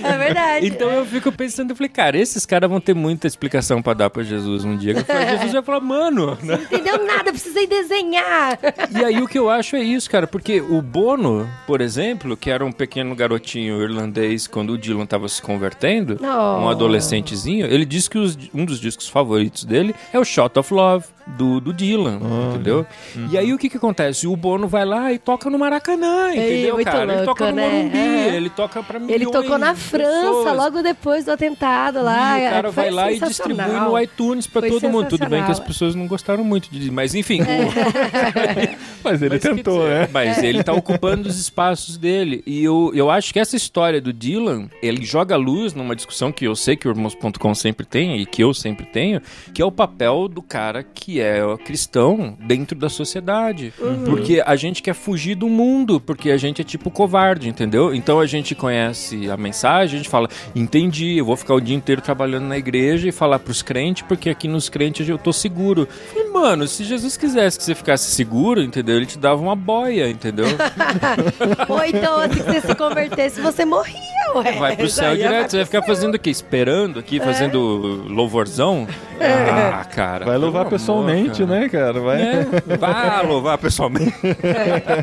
[0.05, 0.67] É verdade.
[0.67, 4.11] Então eu fico pensando, eu falei, cara, esses caras vão ter muita explicação pra dar
[4.11, 5.05] pra Jesus um dia.
[5.05, 6.55] Falei, Jesus vai falar, mano, né?
[6.65, 8.59] Entendeu nada, precisei desenhar.
[8.91, 12.51] E aí o que eu acho é isso, cara, porque o Bono, por exemplo, que
[12.51, 16.65] era um pequeno garotinho irlandês quando o Dylan tava se convertendo, Oh.
[16.65, 20.75] um adolescentezinho, ele disse que os- um dos discos favoritos dele é o Shot of
[20.75, 21.05] Love,
[21.37, 22.19] do, do Dylan,
[22.51, 22.87] entendeu?
[23.31, 24.27] E aí o que que acontece?
[24.27, 27.03] O Bono vai lá e toca no Maracanã, entendeu, cara?
[27.03, 27.69] ele louco, toca no né?
[27.69, 28.35] Morumbi, É.
[28.35, 30.57] ele toca pra milhões Ele tocou na França pessoas.
[30.57, 32.41] logo depois do atentado lá.
[32.41, 35.07] E o cara vai lá e distribui no iTunes pra Foi todo mundo.
[35.11, 37.41] Tudo bem que as pessoas não gostaram muito de mas enfim.
[39.05, 40.09] Mas ele Mas tentou, dizer, né?
[40.13, 42.43] Mas ele tá ocupando os espaços dele.
[42.47, 46.47] E eu, eu acho que essa história do Dylan, ele joga luz numa discussão que
[46.47, 49.21] eu sei que o Irmãos.com sempre tem e que eu sempre tenho,
[49.55, 53.73] que é o papel do cara que é cristão dentro da sociedade.
[54.05, 57.95] Porque a gente quer fugir do mundo, porque a gente é tipo covarde, entendeu?
[57.95, 61.75] Então a gente conhece a mensagem, a gente fala, entendi, eu vou ficar o dia
[61.75, 65.89] inteiro trabalhando na igreja e falar pros crentes, porque aqui nos crentes eu tô seguro.
[66.15, 68.97] E, mano, se Jesus quisesse que você ficasse seguro, entendeu?
[68.97, 70.45] Ele te dava uma boia, entendeu?
[71.67, 73.95] Ou então, assim que você se convertesse, você morria,
[74.37, 74.53] ué.
[74.59, 75.95] Vai pro céu Daí direto, você vai ficar céu.
[75.95, 76.29] fazendo o quê?
[76.29, 78.87] Esperando aqui, fazendo louvorzão?
[79.21, 80.27] Ah, cara.
[80.27, 81.61] Vai louvar pessoalmente, amor, cara.
[81.61, 82.01] né, cara?
[82.01, 82.23] Vai.
[82.23, 84.15] É, vai louvar pessoalmente.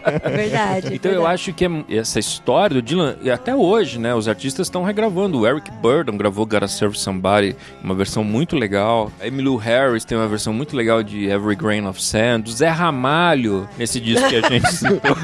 [0.36, 0.88] Verdade.
[0.94, 1.34] Então eu verdade.
[1.34, 5.40] acho que é- essa história do Dylan, e até hoje, né, os artistas estão regravando.
[5.40, 9.12] O Eric Burdon gravou Gotta Serve Somebody, uma versão muito legal.
[9.20, 12.44] A Emmylou Harris tem uma versão muito legal de Every Grain of Sand.
[12.46, 15.16] O Zé Ramalho, nesse disco que a gente citou,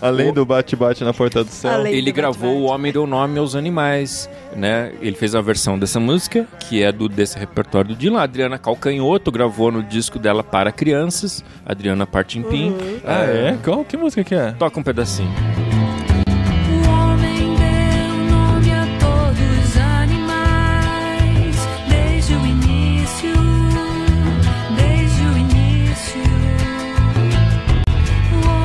[0.00, 1.72] Além do bate-bate na porta do céu.
[1.72, 2.74] Além- ele do gravou O bate-bate.
[2.74, 4.92] Homem Deu Nome aos Animais, né?
[5.00, 8.20] Ele fez a versão dessa música, que é do desse repertório do Dylan.
[8.20, 12.74] A Adriana Calcanhoto gravou no disco dela para crianças, Adriana Partimpim.
[13.04, 13.45] Ah, é?
[13.62, 13.84] Qual?
[13.84, 14.52] Que música que é?
[14.52, 15.30] Toca um pedacinho.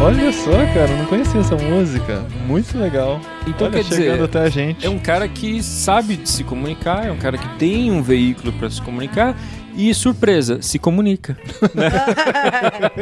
[0.04, 2.26] Olha só, cara, eu não conhecia essa música.
[2.48, 3.22] Muito legal.
[3.46, 4.84] Então, Olha, quer dizer, chegando até a gente.
[4.84, 8.52] É um cara que sabe de se comunicar, é um cara que tem um veículo
[8.54, 9.36] para se comunicar
[9.76, 11.38] e, surpresa, se comunica.
[11.74, 11.90] né?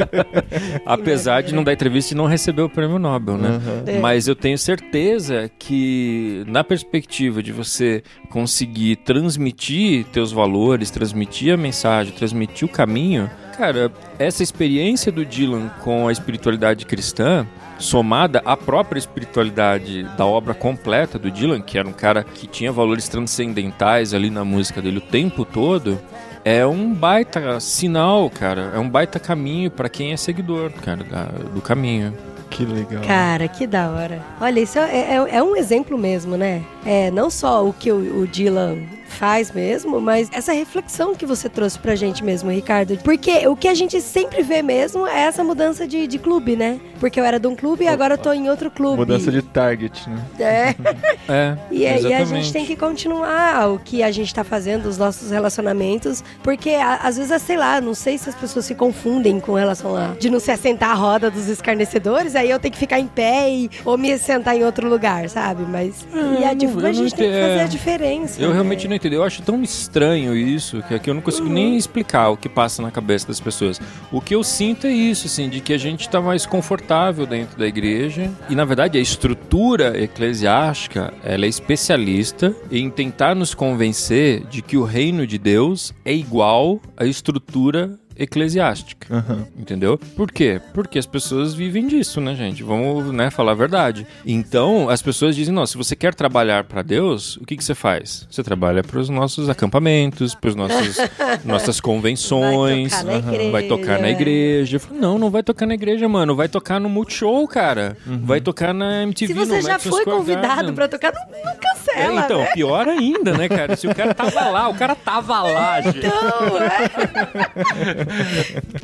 [0.86, 3.60] Apesar de não dar entrevista e não receber o prêmio Nobel, né?
[3.86, 4.00] É.
[4.00, 11.58] Mas eu tenho certeza que, na perspectiva de você conseguir transmitir teus valores, transmitir a
[11.58, 17.46] mensagem, transmitir o caminho, cara, essa experiência do Dylan com a espiritualidade cristã
[17.80, 22.72] somada à própria espiritualidade da obra completa do Dylan, que era um cara que tinha
[22.72, 26.00] valores transcendentais ali na música dele o tempo todo,
[26.46, 28.72] é um baita sinal, cara.
[28.76, 32.14] É um baita caminho pra quem é seguidor, cara, da- do caminho.
[32.50, 33.04] Que legal.
[33.06, 34.22] Cara, que da hora.
[34.42, 36.64] Olha, isso é, é- é um exemplo mesmo, né?
[36.86, 38.78] É não só o que o, o Dylan
[39.10, 42.98] faz mesmo, mas essa reflexão que você trouxe pra gente mesmo, Ricardo.
[43.04, 46.80] Porque o que a gente sempre vê mesmo é essa mudança de, de clube, né?
[47.00, 48.98] Porque eu era de um clube e agora eu tô em outro clube.
[48.98, 50.26] Mudança de target, né?
[50.40, 50.76] É.
[51.28, 54.98] É, E, aí a gente tem que continuar o que a gente tá fazendo, os
[54.98, 59.54] nossos relacionamentos, porque às vezes, sei lá, não sei se as pessoas se confundem com
[59.54, 63.00] relação a de não se assentar a roda dos escarnecedores, aí eu tenho que ficar
[63.00, 65.64] em pé e, ou me sentar em outro lugar, sabe?
[65.64, 67.64] Mas e a, não- a gente tem que fazer é.
[67.64, 68.42] a diferença.
[68.42, 68.54] Eu né?
[68.54, 69.14] realmente não entendo.
[69.14, 72.82] Eu acho tão estranho isso que aqui eu não consigo nem explicar o que passa
[72.82, 73.82] na cabeça das pessoas.
[74.12, 77.58] O que eu sinto é isso, assim, de que a gente tá mais confortável dentro
[77.58, 78.30] da igreja.
[78.50, 84.78] E na verdade a estrutura eclesiástica ela é especialista em tentar nos convencer de que
[84.78, 89.16] o reino de Deus é igual à estrutura eclesiástica.
[89.16, 89.48] Aham.
[89.58, 89.98] Entendeu?
[90.16, 90.62] Por quê?
[90.74, 92.62] Porque as pessoas vivem disso, né, gente?
[92.64, 94.06] Vamos, né, falar a verdade.
[94.26, 97.74] Então, as pessoas dizem, não, se você quer trabalhar para Deus, o que, que você
[97.74, 98.28] faz?
[98.30, 100.98] Você trabalha para os nossos acampamentos, para nossos
[101.46, 104.12] nossas convenções, Vai tocar vai igreja, tocar na é.
[104.12, 104.80] igreja.
[104.80, 106.36] Falo, não, não vai tocar na igreja, mano.
[106.36, 107.98] Vai tocar no Multishow, cara.
[108.06, 111.52] Vai tocar na MTV, Se você já Madison foi Square convidado pra tocar, não, não
[111.52, 112.52] É, cancela, então, né?
[112.54, 113.76] pior ainda, né, cara?
[113.76, 116.02] Se o cara tava lá, o cara tava lá, gente.
[116.06, 118.09] Não, é.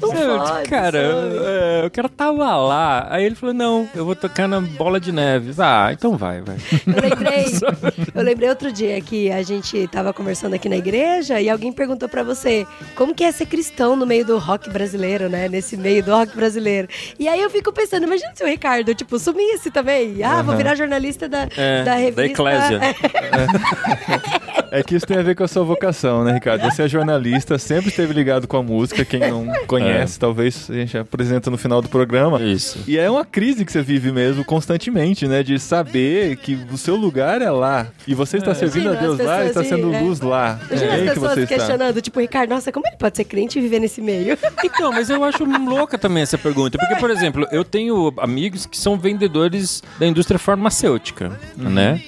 [0.02, 1.38] Não pode, cara, sabe?
[1.46, 5.12] é, o cara tava lá, aí ele falou: Não, eu vou tocar na bola de
[5.12, 5.52] neve.
[5.58, 6.58] Ah, então vai, vai.
[6.86, 7.46] Eu lembrei,
[8.14, 12.08] eu lembrei outro dia que a gente tava conversando aqui na igreja e alguém perguntou
[12.08, 15.50] pra você como que é ser cristão no meio do rock brasileiro, né?
[15.50, 16.88] Nesse meio do rock brasileiro.
[17.18, 20.24] E aí eu fico pensando, imagina se o Ricardo, tipo, sumisse também.
[20.24, 22.26] Ah, vou virar jornalista da, É, da da revista.
[22.26, 22.80] Eclésia.
[23.36, 26.64] É que isso tem a ver com a sua vocação, né, Ricardo?
[26.64, 29.04] Você é jornalista, sempre esteve ligado com a música.
[29.06, 32.42] Quem não conhece, talvez a gente apresenta no final do programa.
[32.42, 32.80] Isso.
[32.88, 35.44] E é uma crise que você vive mesmo constantemente, né?
[35.44, 37.88] De saber que o seu lugar é lá.
[38.08, 40.02] E você está servindo a Deus lá e está sendo de- é.
[40.02, 40.60] luz lá.
[40.70, 41.56] Imagina é aí as que pessoas você está.
[41.56, 44.38] questionando, tipo, Ricardo, nossa, como ele pode ser crente e viver nesse meio?
[44.66, 46.78] Então, mas eu acho louca também essa pergunta.
[46.78, 52.02] Porque, por exemplo, eu tenho amigos que são vendedores da indústria farmacêutica, né?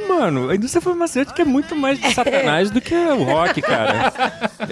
[0.00, 4.12] Mano, a indústria farmacêutica é muito mais de satanás do que o rock, cara.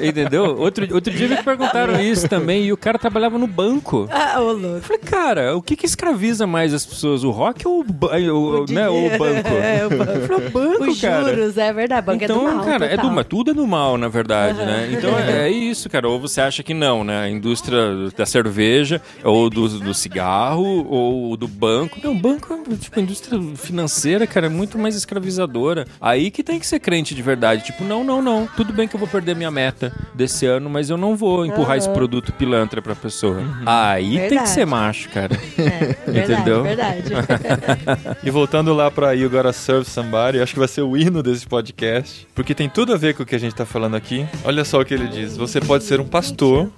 [0.00, 0.56] Entendeu?
[0.58, 4.08] Outro, outro dia me perguntaram isso também e o cara trabalhava no banco.
[4.10, 4.76] ah, ô louco.
[4.76, 8.16] Eu falei, cara, o que que escraviza mais as pessoas, o rock ou o, ba-
[8.16, 9.50] o, né, ou o banco?
[9.60, 10.10] É, o banco.
[10.12, 11.28] Eu falei, o banco, Os cara.
[11.34, 12.06] juros, é verdade.
[12.06, 13.10] Banco então, é do mal, cara, é do, total.
[13.12, 14.88] mas tudo é do mal, na verdade, né?
[14.92, 16.08] Então é, é isso, cara.
[16.08, 17.22] Ou você acha que não, né?
[17.22, 17.80] A indústria
[18.16, 21.98] da cerveja, ou do, do cigarro, ou do banco.
[22.02, 25.86] Não, banco, tipo, a indústria financeira, cara, é muito mais escravizadora.
[26.00, 27.64] Aí que tem que ser crente de verdade.
[27.64, 28.48] Tipo, não, não, não.
[28.56, 31.76] Tudo bem que eu vou perder minha meta desse ano, mas eu não vou empurrar
[31.76, 33.42] esse produto pilantra pra pessoa.
[33.66, 34.48] Aí tem que Verdade.
[34.50, 35.34] ser macho, cara.
[35.58, 36.62] É, verdade, Entendeu?
[36.62, 37.10] verdade.
[38.22, 41.46] E voltando lá pra You Gotta Serve Somebody, acho que vai ser o hino desse
[41.46, 44.26] podcast, porque tem tudo a ver com o que a gente tá falando aqui.
[44.44, 46.70] Olha só o que ele diz: você pode ser um pastor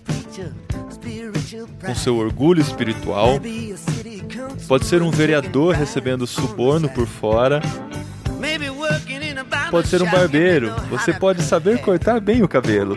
[1.84, 3.40] com seu orgulho espiritual,
[4.68, 7.60] pode ser um vereador recebendo suborno por fora,
[9.72, 12.94] pode ser um barbeiro, você pode saber cortar bem o cabelo,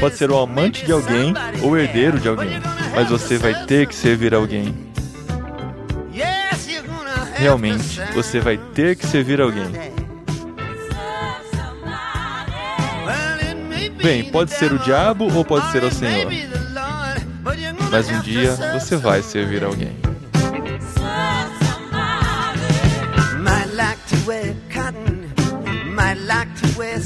[0.00, 2.58] pode ser o amante de alguém ou herdeiro de alguém,
[2.96, 4.74] mas você vai ter que servir alguém.
[7.34, 9.70] Realmente, você vai ter que servir alguém.
[14.02, 16.32] Bem, pode ser o diabo ou pode ser o Senhor.
[17.90, 20.07] Mas um dia você vai servir alguém.
[26.78, 27.00] Wear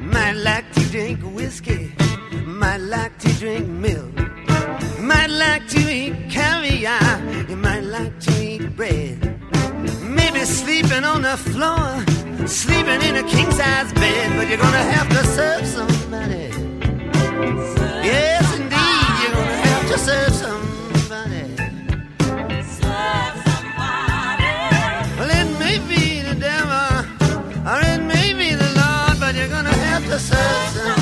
[0.00, 1.94] might like to drink whiskey,
[2.44, 4.12] might like to drink milk,
[4.98, 9.16] might like to eat caviar, you might like to eat bread,
[10.02, 11.86] maybe sleeping on the floor,
[12.48, 16.50] sleeping in a king size bed, but you're gonna have to serve somebody.
[18.10, 20.71] Yes, indeed, you're gonna have to serve somebody.
[30.18, 31.01] Somebody.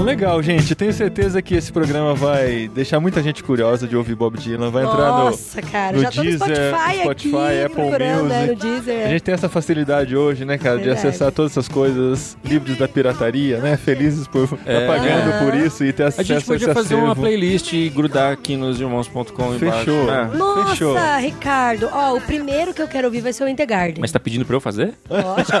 [0.00, 0.74] Bom, legal, gente.
[0.74, 4.70] Tenho certeza que esse programa vai deixar muita gente curiosa de ouvir Bob Dylan.
[4.70, 8.16] Vai entrar no, Nossa, cara, no já tô no Deezer, Spotify, Spotify, aqui, Apple né,
[8.22, 8.46] Music.
[8.46, 9.04] no Deezer.
[9.04, 12.88] A gente tem essa facilidade hoje, né, cara, de acessar todas essas coisas livres da
[12.88, 13.76] pirataria, né?
[13.76, 14.80] Felizes por É.
[14.80, 17.70] tá pagando por isso e ter A acesso gente a esse podia fazer uma playlist
[17.74, 19.84] e grudar aqui nos irmãos.com embaixo.
[19.84, 20.06] Fechou.
[20.06, 20.30] né?
[20.32, 20.96] Nossa, Fechou.
[21.20, 24.00] Ricardo, ó, o primeiro que eu quero ouvir vai ser o Integarden.
[24.00, 24.94] Mas tá pedindo pra eu fazer?
[25.10, 25.60] Lógico.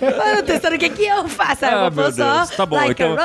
[0.00, 1.64] Mano, testando o que que eu faço.
[1.64, 2.50] Eu Ah, meu Deus.
[2.50, 3.16] Tá bom, like então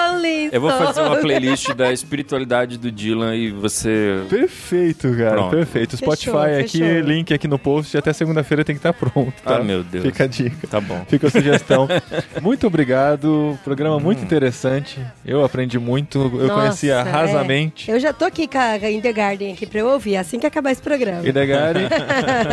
[0.51, 4.23] Eu vou fazer uma playlist da espiritualidade do Dylan e você.
[4.29, 5.51] Perfeito, cara, Pronto.
[5.51, 5.97] perfeito.
[5.97, 6.99] Fechou, Spotify aqui, fechou.
[7.09, 9.57] link aqui no post, até segunda-feira tem que estar pronto, tá?
[9.57, 10.05] Ah, meu Deus.
[10.05, 10.67] Fica a dica.
[10.67, 11.03] Tá bom.
[11.07, 11.87] Fica a sugestão.
[12.41, 13.57] muito obrigado.
[13.63, 14.99] Programa muito interessante.
[15.25, 16.19] Eu aprendi muito.
[16.19, 17.01] Eu Nossa, conhecia é.
[17.01, 17.89] rasamente.
[17.89, 20.81] Eu já tô aqui com a, Indergarden aqui pra eu ouvir, assim que acabar esse
[20.81, 21.27] programa.
[21.27, 21.81] Idegari.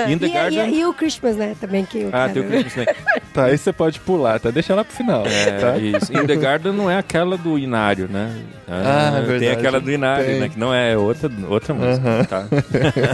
[0.08, 0.74] E, In the e- Garden.
[0.74, 2.32] e o Christmas, né, também, que eu Ah, quero.
[2.32, 2.94] tem o Christmas também.
[3.32, 4.50] tá, aí você pode pular, tá?
[4.50, 5.24] Deixa lá pro final.
[5.26, 5.78] É, tá?
[6.02, 6.12] Isso.
[6.12, 8.32] In the Garden não é aquela do Inário, né?
[8.68, 9.48] Ah, tem verdade.
[9.48, 10.40] aquela do Inário, Tem.
[10.40, 10.48] né?
[10.48, 12.44] Que não é outra, outra música, tá?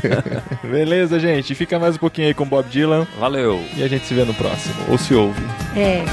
[0.69, 1.55] Beleza, gente.
[1.55, 3.63] Fica mais um pouquinho aí com Bob Dylan Valeu.
[3.77, 4.75] e a gente se vê no próximo.
[4.89, 5.43] Ou se ouve.
[5.75, 6.05] É.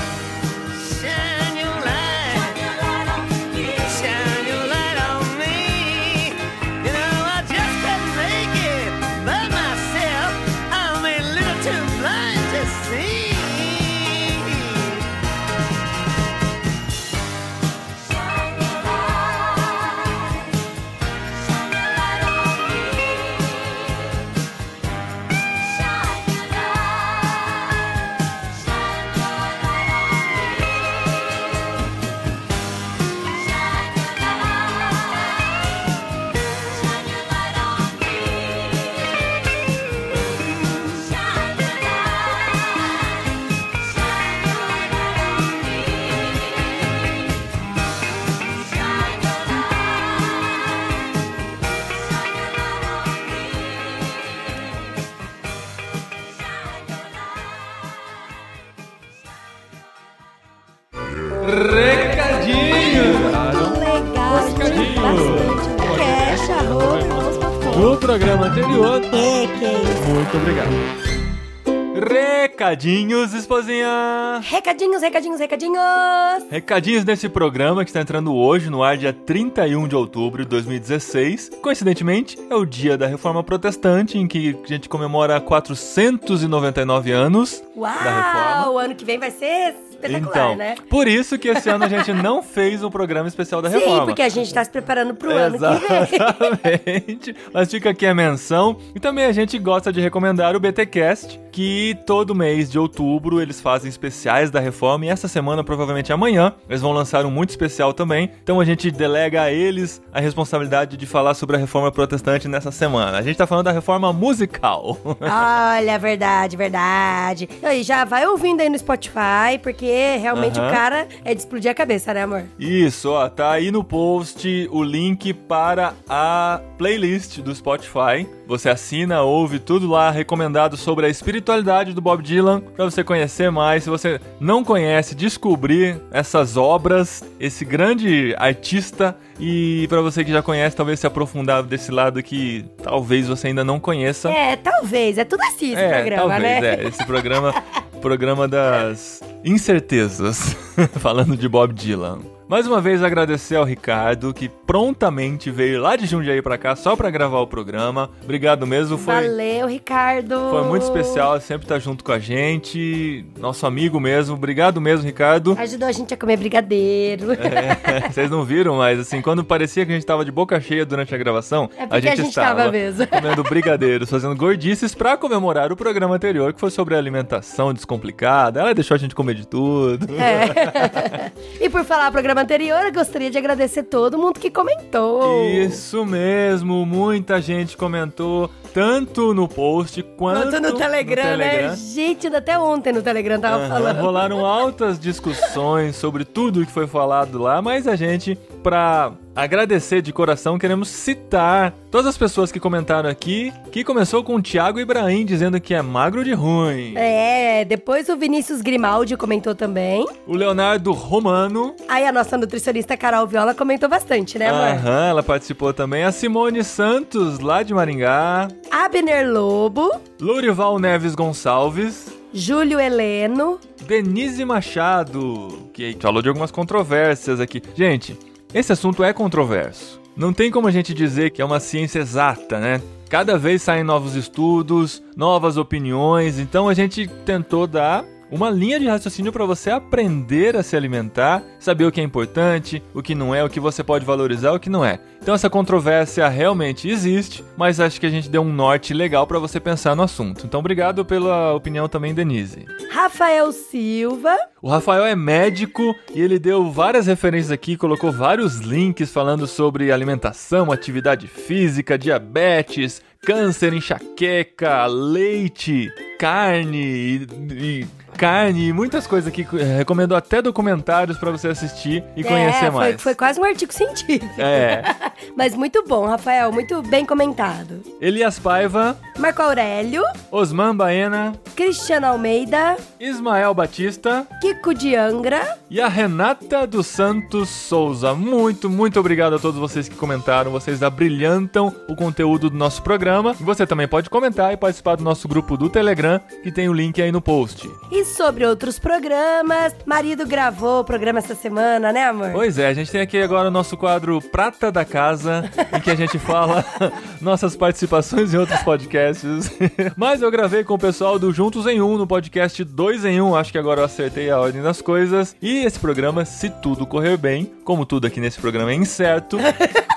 [72.84, 74.42] Recadinhos, esposinha!
[74.44, 76.44] Recadinhos, recadinhos, recadinhos.
[76.52, 81.52] Recadinhos nesse programa que está entrando hoje, no ar dia 31 de outubro de 2016.
[81.62, 87.90] Coincidentemente, é o dia da Reforma Protestante, em que a gente comemora 499 anos da
[87.90, 88.66] Reforma.
[88.66, 89.76] Uau, o ano que vem vai ser
[90.08, 90.76] espetacular, Então, né?
[90.90, 94.00] por isso que esse ano a gente não fez o programa especial da Reforma.
[94.02, 96.10] Sim, porque a gente tá se preparando pro ano que vem.
[96.14, 97.36] Exatamente.
[97.54, 98.78] Mas fica aqui a menção.
[98.96, 103.62] E também a gente gosta de recomendar o BTcast, que todo mês de outubro eles
[103.62, 105.06] fazem especiais da reforma.
[105.06, 108.32] E essa semana, provavelmente amanhã, eles vão lançar um muito especial também.
[108.44, 112.72] Então a gente delega a eles a responsabilidade de falar sobre a reforma protestante nessa
[112.72, 113.18] semana.
[113.18, 114.98] A gente tá falando da reforma musical.
[115.22, 117.50] Olha, verdade, verdade.
[117.72, 119.86] E já vai ouvindo aí no Spotify, porque
[120.18, 120.68] realmente Aham.
[120.68, 122.44] o cara é de explodir a cabeça, né, amor?
[122.60, 128.28] Isso, ó, tá aí no post o link para a playlist do Spotify.
[128.48, 133.52] Você assina, ouve tudo lá recomendado sobre a espiritualidade do Bob Dylan para você conhecer
[133.52, 133.84] mais.
[133.84, 140.42] Se você não conhece, descobrir essas obras, esse grande artista e para você que já
[140.42, 144.30] conhece, talvez se aprofundar desse lado que talvez você ainda não conheça.
[144.30, 145.18] É, talvez.
[145.18, 146.76] É tudo assim esse programa, talvez, né?
[146.76, 146.88] é.
[146.88, 147.54] Esse programa,
[148.04, 150.58] programa das incertezas,
[151.00, 152.33] falando de Bob Dylan.
[152.48, 156.96] Mais uma vez agradecer ao Ricardo, que prontamente veio lá de Jundiaí pra cá só
[156.96, 158.10] pra gravar o programa.
[158.24, 160.50] Obrigado mesmo, foi, Valeu, Ricardo.
[160.50, 164.36] foi muito especial, sempre tá junto com a gente, nosso amigo mesmo.
[164.36, 165.56] Obrigado mesmo, Ricardo.
[165.58, 167.32] Ajudou a gente a comer brigadeiro.
[167.34, 170.86] É, vocês não viram, mas assim, quando parecia que a gente tava de boca cheia
[170.86, 173.08] durante a gravação, É porque a gente tava mesmo.
[173.08, 178.60] comendo brigadeiros, fazendo gordices pra comemorar o programa anterior, que foi sobre alimentação descomplicada.
[178.60, 180.08] Ela deixou a gente comer de tudo.
[180.20, 181.32] É.
[181.64, 185.46] e por falar do programa anterior, eu gostaria de agradecer todo mundo que comentou.
[185.46, 191.50] Isso mesmo, muita gente comentou, tanto no post quanto Quanto no Telegram, né?
[191.50, 191.76] Telegram.
[191.76, 194.02] Gente, ainda até ontem no Telegram tava Aham, falando.
[194.02, 200.14] Rolaram altas discussões sobre tudo que foi falado lá, mas a gente, pra agradecer de
[200.14, 205.26] coração, queremos citar todas as pessoas que comentaram aqui, que começou com o Thiago Ibrahim
[205.26, 206.94] dizendo que é magro de ruim.
[206.96, 210.06] É, depois o Vinícius Grimaldi comentou também.
[210.28, 214.68] O Leonardo Romano, Aí a nossa nutricionista Carol Viola comentou bastante, né, amor?
[214.68, 216.04] aham, ela participou também.
[216.04, 218.48] A Simone Santos, lá de Maringá.
[218.72, 222.12] Abner Lobo, Lourival Neves Gonçalves.
[222.34, 223.60] Júlio Heleno.
[223.86, 227.62] Denise Machado, que falou de algumas controvérsias aqui.
[227.76, 228.18] Gente,
[228.54, 230.00] esse assunto é controverso.
[230.16, 232.82] Não tem como a gente dizer que é uma ciência exata, né?
[233.10, 238.88] Cada vez saem novos estudos, novas opiniões, então a gente tentou dar uma linha de
[238.88, 243.34] raciocínio para você aprender a se alimentar, saber o que é importante, o que não
[243.34, 245.00] é, o que você pode valorizar, o que não é.
[245.22, 249.38] Então essa controvérsia realmente existe, mas acho que a gente deu um norte legal para
[249.38, 250.46] você pensar no assunto.
[250.46, 252.66] Então obrigado pela opinião também, Denise.
[252.92, 254.36] Rafael Silva.
[254.62, 259.92] O Rafael é médico e ele deu várias referências aqui, colocou vários links falando sobre
[259.92, 269.46] alimentação, atividade física, diabetes, câncer, enxaqueca, leite, carne e, e carne e muitas coisas aqui.
[269.54, 272.90] Eh, Recomendou até documentários pra você assistir e conhecer é, mais.
[272.94, 274.26] Foi, foi quase um artigo científico.
[274.38, 274.84] É.
[275.36, 276.52] Mas muito bom, Rafael.
[276.52, 277.82] Muito bem comentado.
[278.00, 285.58] Elias Paiva, Marco Aurélio, Osman Baena, Cristiano Almeida, Ismael Batista Kiko de Angra.
[285.70, 288.14] e a Renata dos Santos Souza.
[288.14, 290.52] Muito, muito obrigado a todos vocês que comentaram.
[290.52, 293.34] Vocês abrilhantam o conteúdo do nosso programa.
[293.34, 297.02] Você também pode comentar e participar do nosso grupo do Telegram, que tem o link
[297.02, 297.70] aí no post.
[297.92, 302.32] E sobre outros programas, marido gravou o programa essa semana, né, amor?
[302.32, 305.90] Pois é, a gente tem aqui agora o nosso quadro Prata da Casa, em que
[305.90, 306.66] a gente fala
[307.22, 309.52] nossas participações em outros podcasts.
[309.96, 313.36] Mas eu gravei com o pessoal do Juntos em Um no podcast 2 em 1,
[313.36, 315.36] acho que agora eu acertei a ordem das coisas.
[315.42, 319.38] E esse programa, se tudo correr bem, como tudo aqui nesse programa é incerto,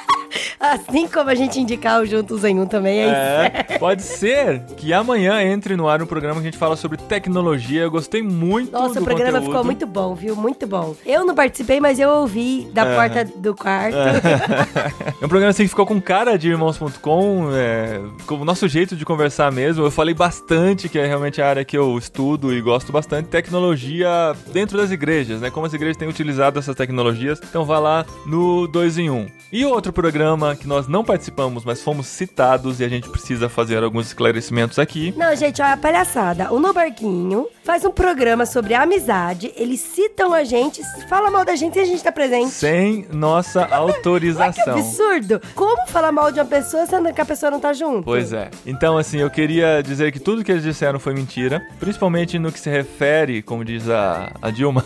[0.59, 3.73] Assim como a gente indicar o Juntos em Um também, é, isso.
[3.75, 6.97] é, pode ser que amanhã entre no ar um programa que a gente fala sobre
[6.97, 7.83] tecnologia.
[7.83, 9.47] Eu gostei muito Nossa, o programa conteúdo.
[9.47, 10.35] ficou muito bom, viu?
[10.37, 10.95] Muito bom.
[11.05, 12.97] Eu não participei, mas eu ouvi da É.
[12.97, 13.97] porta do quarto.
[15.21, 18.95] É um programa assim que ficou com cara de irmãos.com, é, com o nosso jeito
[18.97, 19.85] de conversar mesmo.
[19.85, 24.09] Eu falei bastante, que é realmente a área que eu estudo e gosto bastante, tecnologia
[24.53, 25.51] dentro das igrejas, né?
[25.51, 27.41] Como as igrejas têm utilizado essas tecnologias.
[27.43, 29.27] Então vá lá no 2 em 1.
[29.53, 33.83] E outro programa que nós não participamos, mas fomos citados e a gente precisa fazer
[33.83, 35.15] alguns esclarecimentos aqui.
[35.17, 36.53] Não, gente, olha a palhaçada.
[36.53, 39.53] O No Barquinho faz um programa sobre amizade.
[39.57, 42.51] Eles citam a gente, fala mal da gente e a gente tá presente.
[42.51, 44.75] Sem nossa Olha que autorização.
[44.75, 45.41] absurdo.
[45.55, 48.03] Como falar mal de uma pessoa sendo que a pessoa não tá junto?
[48.05, 48.51] Pois é.
[48.65, 52.61] Então, assim, eu queria dizer que tudo que eles disseram foi mentira, principalmente no que
[52.61, 54.85] se refere, como diz a, a Dilma,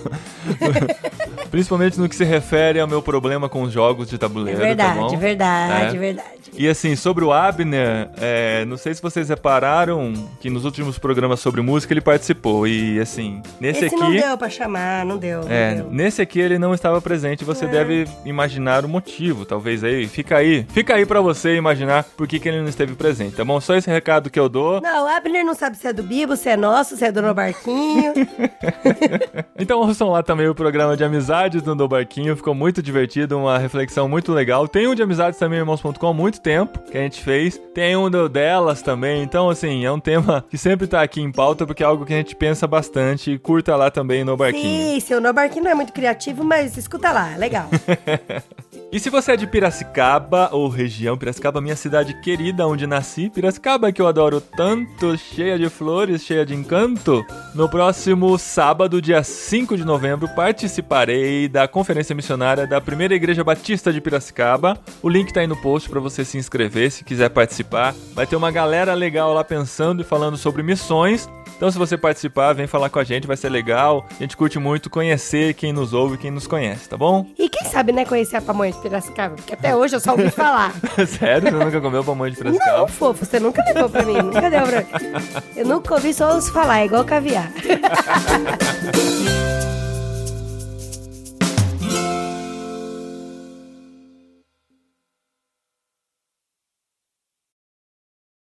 [1.50, 4.66] principalmente no que se refere ao meu problema com os jogos de É tabuleiro, tá
[4.66, 5.16] verdade, bom?
[5.16, 5.98] verdade, É.
[5.98, 6.28] verdade.
[6.56, 11.38] E assim, sobre o Abner, é, não sei se vocês repararam que nos últimos programas
[11.40, 12.66] sobre música ele participou.
[12.66, 14.02] E assim, nesse Esse aqui.
[14.04, 15.42] não deu pra chamar, não deu.
[15.42, 15.90] não É, deu.
[15.90, 17.68] nesse aqui ele não estava presente, você É.
[17.68, 20.06] deve imaginar o motivo, talvez aí.
[20.08, 23.44] Fica aí, fica aí pra você imaginar por que, que ele não esteve presente, tá
[23.44, 23.60] bom?
[23.60, 24.80] Só esse recado que eu dou.
[24.80, 27.22] Não, o Abner não sabe se é do Bibo, se é nosso, se é do
[27.22, 28.12] No Barquinho.
[29.58, 31.04] Então ouçam lá também o programa de
[31.40, 34.68] amizades do No Barquinho, ficou muito divertido, uma reflexão muito legal.
[34.68, 37.58] Tem um de amizades também, irmãos.com, há muito tempo que a gente fez.
[37.74, 41.66] Tem um delas também, então assim, é um tema que sempre tá aqui em pauta,
[41.66, 43.38] porque é algo que a gente pensa bastante.
[43.38, 44.92] Curta lá também no Barquinho.
[44.94, 47.68] Sim, seu No Barquinho não é muito criativo, mas escuta lá, é legal.
[48.92, 53.92] E se você é de Piracicaba ou região Piracicaba, minha cidade querida onde nasci, Piracicaba
[53.92, 57.24] que eu adoro tanto, cheia de flores, cheia de encanto,
[57.54, 63.92] no próximo sábado, dia 5 de novembro, participarei da conferência missionária da Primeira Igreja Batista
[63.92, 64.76] de Piracicaba.
[65.00, 67.94] O link tá aí no post para você se inscrever se quiser participar.
[68.12, 71.28] Vai ter uma galera legal lá pensando e falando sobre missões.
[71.60, 74.06] Então, se você participar, vem falar com a gente, vai ser legal.
[74.10, 77.26] A gente curte muito conhecer quem nos ouve quem nos conhece, tá bom?
[77.38, 79.34] E quem sabe, né, conhecer a pamonha Piracicaba?
[79.36, 80.72] Porque até hoje eu só ouvi falar.
[81.06, 81.50] Sério?
[81.50, 82.78] Você nunca comeu pamonha de Piracicaba?
[82.78, 84.86] Não, fofo, você nunca levou pra mim, nunca deu pra mim.
[85.56, 87.50] Eu nunca ouvi, só ouço falar, é igual caviar.